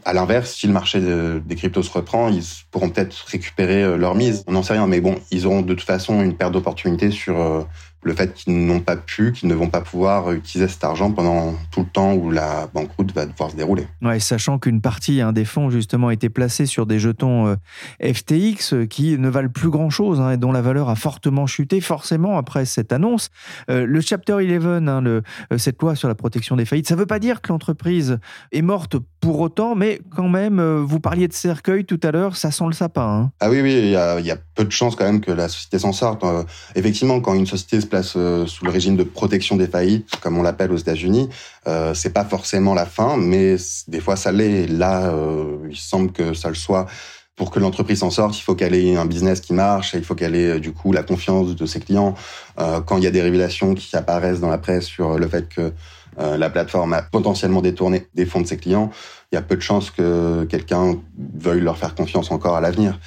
À 0.05 0.13
l'inverse, 0.13 0.55
si 0.55 0.67
le 0.67 0.73
marché 0.73 1.01
des 1.01 1.57
cryptos 1.57 1.83
se 1.83 1.91
reprend, 1.91 2.29
ils 2.29 2.45
pourront 2.71 2.91
peut-être 2.91 3.25
récupérer 3.27 3.83
euh, 3.83 3.97
leur 3.97 4.15
mise. 4.15 4.45
On 4.47 4.53
n'en 4.53 4.63
sait 4.63 4.75
rien, 4.75 4.87
mais 4.87 5.01
bon, 5.01 5.17
ils 5.33 5.47
auront 5.47 5.63
de 5.63 5.75
toute 5.75 5.87
façon 5.87 6.23
une 6.23 6.37
perte 6.37 6.53
d'opportunité 6.53 7.11
sur 7.11 7.41
euh, 7.41 7.63
le 8.07 8.15
fait 8.15 8.33
qu'ils 8.33 8.65
n'ont 8.67 8.81
pas 8.81 8.97
pu, 8.97 9.33
qu'ils 9.33 9.49
ne 9.49 9.55
vont 9.55 9.69
pas 9.69 9.81
pouvoir 9.81 10.31
utiliser 10.31 10.69
cet 10.69 10.85
argent 10.85 11.11
pendant 11.11 11.55
tout 11.73 11.81
le 11.81 11.87
temps 11.87 12.15
où 12.15 12.31
la 12.31 12.69
banqueroute 12.73 13.13
va 13.13 13.27
devoir 13.27 13.51
se 13.51 13.57
dérouler. 13.57 13.89
Ouais, 14.01 14.21
sachant 14.21 14.61
qu'une 14.61 14.81
partie 14.81 15.21
hein, 15.21 15.33
des 15.33 15.45
fonds 15.45 15.71
justement 15.71 16.11
été 16.11 16.29
placée 16.29 16.67
sur 16.67 16.87
des 16.87 17.01
jetons 17.01 17.49
euh, 17.49 17.57
FTX 18.01 18.75
euh, 18.75 18.87
qui 18.87 19.19
ne 19.19 19.29
valent 19.29 19.49
plus 19.49 19.71
grand-chose 19.71 20.21
hein, 20.21 20.31
et 20.31 20.37
dont 20.37 20.53
la 20.53 20.63
valeur 20.63 20.89
a 20.89 20.95
fortement 20.95 21.49
chuté 21.49 21.81
forcément 21.81 22.39
après 22.39 22.65
cette 22.65 22.93
annonce. 22.93 23.31
Euh, 23.71 23.85
le 23.85 24.01
Chapter 24.01 24.35
11, 24.35 24.89
hein, 24.89 25.23
cette 25.59 25.83
loi 25.83 25.97
sur 25.97 26.07
la 26.07 26.15
protection 26.15 26.55
des 26.55 26.65
faillites, 26.65 26.87
ça 26.87 26.95
ne 26.95 27.01
veut 27.01 27.07
pas 27.07 27.19
dire 27.19 27.43
que 27.43 27.49
l'entreprise 27.49 28.21
est 28.53 28.63
morte 28.63 28.97
pour 29.27 29.41
autant, 29.41 29.75
mais 29.75 30.01
quand 30.15 30.29
même, 30.29 30.61
vous 30.85 31.01
parliez 31.01 31.27
de 31.27 31.33
cercueil 31.33 31.85
tout 31.85 31.99
à 32.05 32.13
l'heure, 32.13 32.37
ça 32.37 32.53
sent 32.53 32.63
le 32.69 32.73
sapin. 32.73 33.33
Ah 33.41 33.51
oui, 33.51 33.61
oui, 33.61 33.75
il 33.75 33.91
y 33.91 33.97
a, 33.97 34.37
peu 34.55 34.65
de 34.65 34.71
chances 34.71 34.95
quand 34.95 35.05
même 35.05 35.21
que 35.21 35.33
la 35.33 35.49
société 35.49 35.81
s'en 35.81 35.91
sorte. 35.91 36.25
effectivement, 36.77 37.21
quand 37.21 37.35
une 37.35 37.45
société 37.45 37.81
se 37.81 38.19
euh, 38.19 38.47
sous 38.47 38.65
le 38.65 38.71
régime 38.71 38.97
de 38.97 39.03
protection 39.03 39.57
des 39.57 39.67
faillites, 39.67 40.15
comme 40.21 40.39
on 40.39 40.45
l'appelle 40.45 40.71
aux 40.71 40.77
États-Unis. 40.77 41.29
Euh, 41.67 41.93
c'est 41.93 42.13
pas 42.13 42.25
forcément 42.25 42.73
la 42.73 42.87
fin, 42.87 43.17
mais 43.17 43.57
des 43.89 43.99
fois 43.99 44.15
ça 44.15 44.31
l'est. 44.31 44.69
Là, 44.69 45.11
euh, 45.11 45.57
il 45.69 45.77
semble 45.77 46.13
que 46.13 46.33
ça 46.33 46.49
le 46.49 46.55
soit. 46.55 46.87
Pour 47.35 47.51
que 47.51 47.59
l'entreprise 47.59 47.99
s'en 47.99 48.11
sorte, 48.11 48.39
il 48.39 48.43
faut 48.43 48.55
qu'elle 48.55 48.77
ait 48.77 48.97
un 48.97 49.07
business 49.07 49.41
qui 49.41 49.55
marche, 49.55 49.95
il 49.95 50.05
faut 50.05 50.15
qu'elle 50.15 50.37
ait 50.37 50.61
du 50.61 50.73
coup 50.73 50.93
la 50.93 51.03
confiance 51.03 51.57
de 51.57 51.67
ses 51.67 51.81
clients. 51.81 52.15
quand 52.57 52.97
il 52.97 53.03
y 53.03 53.07
a 53.09 53.11
des 53.11 53.21
révélations 53.21 53.75
qui 53.75 53.95
apparaissent 53.97 54.41
dans 54.41 54.49
la 54.49 54.57
presse 54.57 54.87
sur 54.87 55.19
le 55.19 55.29
fait 55.29 55.49
que 55.49 55.73
euh, 56.19 56.37
la 56.37 56.51
plateforme 56.51 56.93
a 56.93 57.03
potentiellement 57.03 57.61
détourné 57.61 58.07
des 58.15 58.27
fonds 58.27 58.41
de 58.41 58.47
ses 58.47 58.57
clients, 58.57 58.91
il 59.33 59.35
y 59.35 59.39
a 59.39 59.43
peu 59.43 59.57
de 59.57 59.61
chances 59.61 59.91
que 59.91 60.45
quelqu'un 60.45 60.97
veuille 61.39 61.61
leur 61.61 61.77
faire 61.79 61.95
confiance 61.95 62.31
encore 62.31 62.57
à 62.57 62.61
l'avenir. 62.61 62.99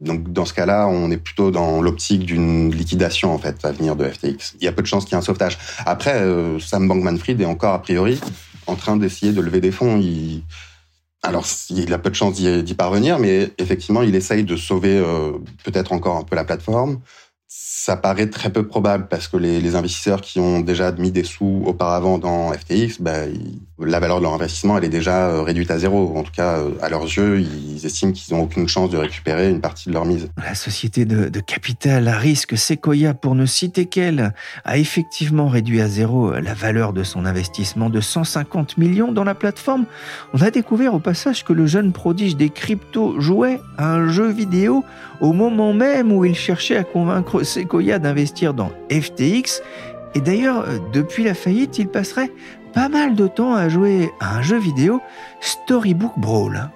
Donc 0.00 0.32
dans 0.32 0.44
ce 0.44 0.52
cas-là, 0.52 0.88
on 0.88 1.10
est 1.10 1.16
plutôt 1.16 1.50
dans 1.50 1.80
l'optique 1.80 2.26
d'une 2.26 2.70
liquidation 2.70 3.32
en 3.32 3.38
fait 3.38 3.64
à 3.64 3.72
venir 3.72 3.96
de 3.96 4.06
FTX. 4.06 4.56
Il 4.60 4.64
y 4.64 4.68
a 4.68 4.72
peu 4.72 4.82
de 4.82 4.86
chances 4.86 5.04
qu'il 5.04 5.12
y 5.12 5.14
ait 5.14 5.18
un 5.18 5.22
sauvetage. 5.22 5.58
Après, 5.86 6.14
euh, 6.14 6.58
Sam 6.58 6.86
Bankman-Fried 6.86 7.40
est 7.40 7.46
encore 7.46 7.72
a 7.72 7.80
priori 7.80 8.20
en 8.66 8.74
train 8.74 8.96
d'essayer 8.96 9.32
de 9.32 9.40
lever 9.40 9.60
des 9.60 9.72
fonds. 9.72 9.98
Il... 9.98 10.42
Alors 11.22 11.46
il 11.70 11.92
a 11.94 11.98
peu 11.98 12.10
de 12.10 12.14
chances 12.14 12.34
d'y 12.34 12.74
parvenir, 12.74 13.18
mais 13.18 13.50
effectivement, 13.58 14.02
il 14.02 14.14
essaye 14.14 14.44
de 14.44 14.56
sauver 14.56 14.98
euh, 14.98 15.32
peut-être 15.64 15.92
encore 15.92 16.16
un 16.16 16.22
peu 16.24 16.36
la 16.36 16.44
plateforme 16.44 17.00
ça 17.48 17.96
paraît 17.96 18.26
très 18.26 18.50
peu 18.50 18.66
probable 18.66 19.06
parce 19.08 19.28
que 19.28 19.36
les, 19.36 19.76
investisseurs 19.76 20.20
qui 20.20 20.40
ont 20.40 20.60
déjà 20.60 20.90
mis 20.92 21.12
des 21.12 21.22
sous 21.22 21.62
auparavant 21.66 22.18
dans 22.18 22.52
FTX, 22.52 23.00
bah, 23.00 23.12
la 23.78 24.00
valeur 24.00 24.18
de 24.18 24.22
leur 24.22 24.34
investissement 24.34 24.76
elle 24.78 24.84
est 24.84 24.88
déjà 24.88 25.28
euh, 25.28 25.42
réduite 25.42 25.70
à 25.70 25.78
zéro. 25.78 26.16
En 26.16 26.24
tout 26.24 26.32
cas, 26.32 26.58
euh, 26.58 26.70
à 26.82 26.88
leurs 26.88 27.04
yeux, 27.04 27.40
ils 27.40 27.86
estiment 27.86 28.10
qu'ils 28.10 28.34
n'ont 28.34 28.42
aucune 28.42 28.66
chance 28.66 28.90
de 28.90 28.96
récupérer 28.96 29.50
une 29.50 29.60
partie 29.60 29.88
de 29.88 29.94
leur 29.94 30.04
mise. 30.04 30.28
La 30.38 30.56
société 30.56 31.04
de, 31.04 31.28
de 31.28 31.40
capital 31.40 32.08
à 32.08 32.16
risque 32.16 32.56
Sequoia, 32.56 33.14
pour 33.14 33.36
ne 33.36 33.46
citer 33.46 33.86
qu'elle, 33.86 34.32
a 34.64 34.78
effectivement 34.78 35.46
réduit 35.46 35.80
à 35.80 35.88
zéro 35.88 36.32
la 36.32 36.54
valeur 36.54 36.92
de 36.92 37.04
son 37.04 37.24
investissement 37.24 37.90
de 37.90 38.00
150 38.00 38.78
millions 38.78 39.12
dans 39.12 39.24
la 39.24 39.36
plateforme. 39.36 39.86
On 40.34 40.40
a 40.42 40.50
découvert 40.50 40.94
au 40.94 41.00
passage 41.00 41.44
que 41.44 41.52
le 41.52 41.66
jeune 41.66 41.92
prodige 41.92 42.36
des 42.36 42.50
cryptos 42.50 43.20
jouait 43.20 43.60
à 43.78 43.92
un 43.92 44.08
jeu 44.08 44.30
vidéo 44.30 44.84
au 45.20 45.32
moment 45.32 45.72
même 45.72 46.12
où 46.12 46.24
il 46.24 46.34
cherchait 46.34 46.76
à 46.76 46.84
convaincre 46.84 47.35
Sequoia 47.44 47.98
d'investir 47.98 48.54
dans 48.54 48.70
FTX. 48.90 49.62
Et 50.14 50.20
d'ailleurs, 50.20 50.68
euh, 50.68 50.78
depuis 50.92 51.24
la 51.24 51.34
faillite, 51.34 51.78
il 51.78 51.88
passerait 51.88 52.30
pas 52.72 52.88
mal 52.88 53.14
de 53.14 53.26
temps 53.26 53.54
à 53.54 53.68
jouer 53.68 54.10
à 54.20 54.36
un 54.36 54.42
jeu 54.42 54.58
vidéo 54.58 55.00
Storybook 55.40 56.12
Brawl. 56.18 56.70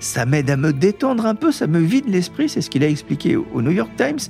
Ça 0.00 0.24
m'aide 0.24 0.50
à 0.50 0.56
me 0.56 0.72
détendre 0.72 1.26
un 1.26 1.34
peu, 1.34 1.50
ça 1.50 1.66
me 1.66 1.78
vide 1.78 2.08
l'esprit, 2.08 2.48
c'est 2.48 2.60
ce 2.60 2.70
qu'il 2.70 2.84
a 2.84 2.88
expliqué 2.88 3.36
au 3.36 3.62
New 3.62 3.72
York 3.72 3.90
Times. 3.96 4.20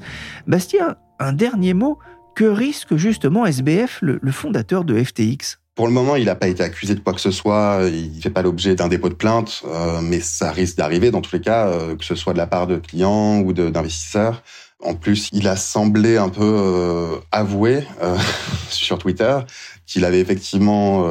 Bastien, 0.46 0.96
un 1.18 1.32
dernier 1.32 1.74
mot, 1.74 1.98
que 2.34 2.44
risque 2.44 2.96
justement 2.96 3.46
SBF, 3.46 3.98
le 4.02 4.30
fondateur 4.30 4.84
de 4.84 5.02
FTX 5.02 5.58
pour 5.76 5.86
le 5.86 5.92
moment, 5.92 6.16
il 6.16 6.24
n'a 6.24 6.34
pas 6.34 6.48
été 6.48 6.62
accusé 6.62 6.94
de 6.94 7.00
quoi 7.00 7.12
que 7.12 7.20
ce 7.20 7.30
soit. 7.30 7.82
Il 7.92 8.20
fait 8.22 8.30
pas 8.30 8.40
l'objet 8.40 8.74
d'un 8.74 8.88
dépôt 8.88 9.10
de 9.10 9.14
plainte, 9.14 9.62
euh, 9.66 10.00
mais 10.02 10.20
ça 10.20 10.50
risque 10.50 10.78
d'arriver 10.78 11.10
dans 11.10 11.20
tous 11.20 11.34
les 11.34 11.42
cas, 11.42 11.68
euh, 11.68 11.94
que 11.96 12.04
ce 12.04 12.14
soit 12.14 12.32
de 12.32 12.38
la 12.38 12.46
part 12.46 12.66
de 12.66 12.78
clients 12.78 13.40
ou 13.40 13.52
d'investisseurs. 13.52 14.42
En 14.82 14.94
plus, 14.94 15.28
il 15.32 15.46
a 15.46 15.54
semblé 15.54 16.16
un 16.16 16.30
peu 16.30 16.42
euh, 16.42 17.16
avouer 17.30 17.86
sur 18.70 18.98
Twitter 18.98 19.38
qu'il 19.86 20.06
avait 20.06 20.18
effectivement 20.18 21.08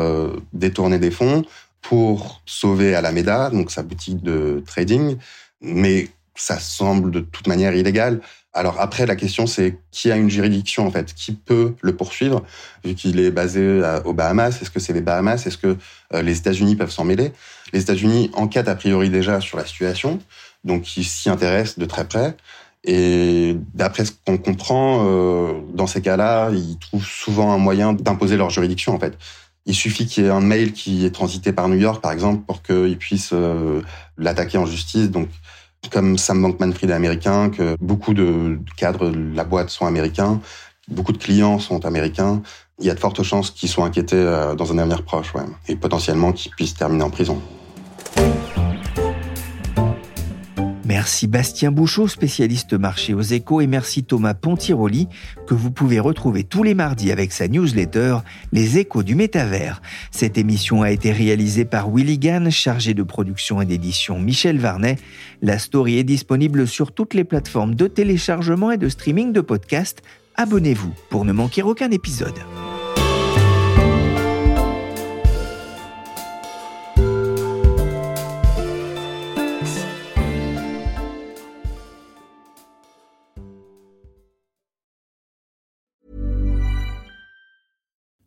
détourné 0.52 1.00
des 1.00 1.12
fonds 1.12 1.46
pour 1.82 2.42
sauver 2.46 2.96
Alameda, 2.96 3.52
donc 3.52 3.72
sa 3.72 3.84
boutique 3.84 4.22
de 4.22 4.64
trading, 4.66 5.16
mais 5.62 6.10
ça 6.36 6.60
semble 6.60 7.12
de 7.12 7.22
toute 7.22 7.48
manière 7.48 7.74
illégal. 7.74 8.20
Alors 8.56 8.80
après, 8.80 9.06
la 9.06 9.18
question 9.18 9.48
c'est 9.48 9.78
qui 9.92 10.10
a 10.12 10.16
une 10.16 10.30
juridiction 10.30 10.88
en 10.88 10.92
fait, 10.92 11.14
qui 11.14 11.34
peut 11.34 11.76
le 11.82 11.94
poursuivre 11.94 12.42
vu 12.86 12.96
qu'il 12.96 13.20
est 13.20 13.30
basé 13.30 13.82
aux 14.06 14.14
Bahamas? 14.14 14.62
Est-ce 14.62 14.72
que 14.72 14.80
c'est 14.80 14.94
les 14.94 15.02
Bahamas? 15.02 15.46
Est-ce 15.46 15.58
que 15.58 15.76
euh, 16.14 16.22
les 16.22 16.38
États-Unis 16.38 16.78
peuvent 16.78 16.90
s'en 16.90 17.04
mêler? 17.04 17.34
Les 17.74 17.82
États-Unis 17.82 18.32
enquêtent 18.34 18.70
a 18.70 18.76
priori 18.76 19.10
déjà 19.10 19.42
sur 19.42 19.58
la 19.58 19.66
situation, 19.66 20.20
donc 20.64 20.96
ils 20.96 21.04
s'y 21.04 21.30
intéressent 21.30 21.80
de 21.80 21.86
très 21.86 22.08
près. 22.08 22.38
Et 22.86 23.58
d'après 23.74 24.06
ce 24.06 24.14
qu'on 24.26 24.38
comprend, 24.38 25.04
euh, 25.06 25.54
dans 25.74 25.88
ces 25.88 26.02
cas-là, 26.02 26.50
ils 26.52 26.80
trouvent 26.80 27.06
souvent 27.06 27.52
un 27.52 27.58
moyen 27.58 27.92
d'imposer 27.92 28.38
leur 28.38 28.52
juridiction 28.52 28.96
en 28.96 29.00
fait. 29.00 29.18
Il 29.66 29.76
suffit 29.76 30.06
qu'il 30.06 30.24
y 30.24 30.28
ait 30.28 30.30
un 30.30 30.40
mail 30.40 30.72
qui 30.72 31.06
est 31.06 31.10
transité 31.10 31.52
par 31.52 31.68
New 31.68 31.80
York, 31.80 32.02
par 32.02 32.14
exemple, 32.14 32.44
pour 32.46 32.62
qu'ils 32.62 32.98
puissent 32.98 33.34
euh, 33.34 33.82
l'attaquer 34.18 34.58
en 34.58 34.66
justice. 34.66 35.10
Donc 35.10 35.28
comme 35.90 36.18
Sam 36.18 36.42
Bankman-Fried 36.42 36.90
est 36.90 36.94
américain, 36.94 37.50
que 37.50 37.76
beaucoup 37.80 38.14
de 38.14 38.60
cadres 38.78 39.10
de 39.10 39.36
la 39.36 39.44
boîte 39.44 39.70
sont 39.70 39.86
américains, 39.86 40.40
beaucoup 40.88 41.12
de 41.12 41.18
clients 41.18 41.60
sont 41.60 41.86
américains, 41.86 42.42
il 42.80 42.86
y 42.86 42.90
a 42.90 42.94
de 42.94 43.00
fortes 43.00 43.24
chances 43.24 43.52
qu'ils 43.52 43.70
soient 43.70 43.86
inquiétés 43.86 44.16
euh, 44.18 44.56
dans 44.56 44.72
un 44.72 44.78
avenir 44.78 45.04
proche, 45.04 45.34
et 45.68 45.76
potentiellement 45.76 46.32
qu'ils 46.32 46.52
puissent 46.52 46.76
terminer 46.76 47.04
en 47.04 47.10
prison. 47.10 47.42
Merci 50.86 51.26
Bastien 51.26 51.72
Bouchot, 51.72 52.08
spécialiste 52.08 52.74
marché 52.74 53.16
aux 53.16 53.22
échos, 53.22 53.60
et 53.60 53.66
merci 53.66 54.04
Thomas 54.04 54.36
Pontiroli, 54.36 55.08
que 55.48 55.56
vous 55.56 55.72
pouvez 55.72 56.00
retrouver 56.00 56.44
tous 56.44 56.62
les 56.62 56.76
mardis 56.76 57.12
avec 57.12 57.32
sa 57.32 57.48
newsletter 57.48 58.18
Les 58.52 58.78
échos 58.78 59.02
du 59.02 59.16
métavers. 59.16 59.82
Cette 60.12 60.38
émission 60.38 60.84
a 60.84 60.92
été 60.92 61.12
réalisée 61.12 61.66
par 61.66 61.90
Willy 61.90 62.20
Gann, 62.20 62.52
chargé 62.52 62.94
de 62.94 63.02
production 63.02 63.62
et 63.62 63.66
d'édition 63.66 64.20
Michel 64.20 64.60
Varnet. 64.60 64.98
La 65.42 65.58
story 65.58 65.98
est 65.98 66.04
disponible 66.04 66.68
sur 66.68 66.92
toutes 66.92 67.16
les 67.16 67.24
plateformes 67.24 67.74
de 67.74 67.88
téléchargement 67.88 68.70
et 68.70 68.78
de 68.78 68.88
streaming 68.88 69.34
de 69.34 69.42
podcasts. 69.42 70.04
Abonnez-vous 70.36 70.94
pour 71.10 71.26
ne 71.26 71.34
manquer 71.34 71.64
aucun 71.64 71.90
épisode. 71.90 72.36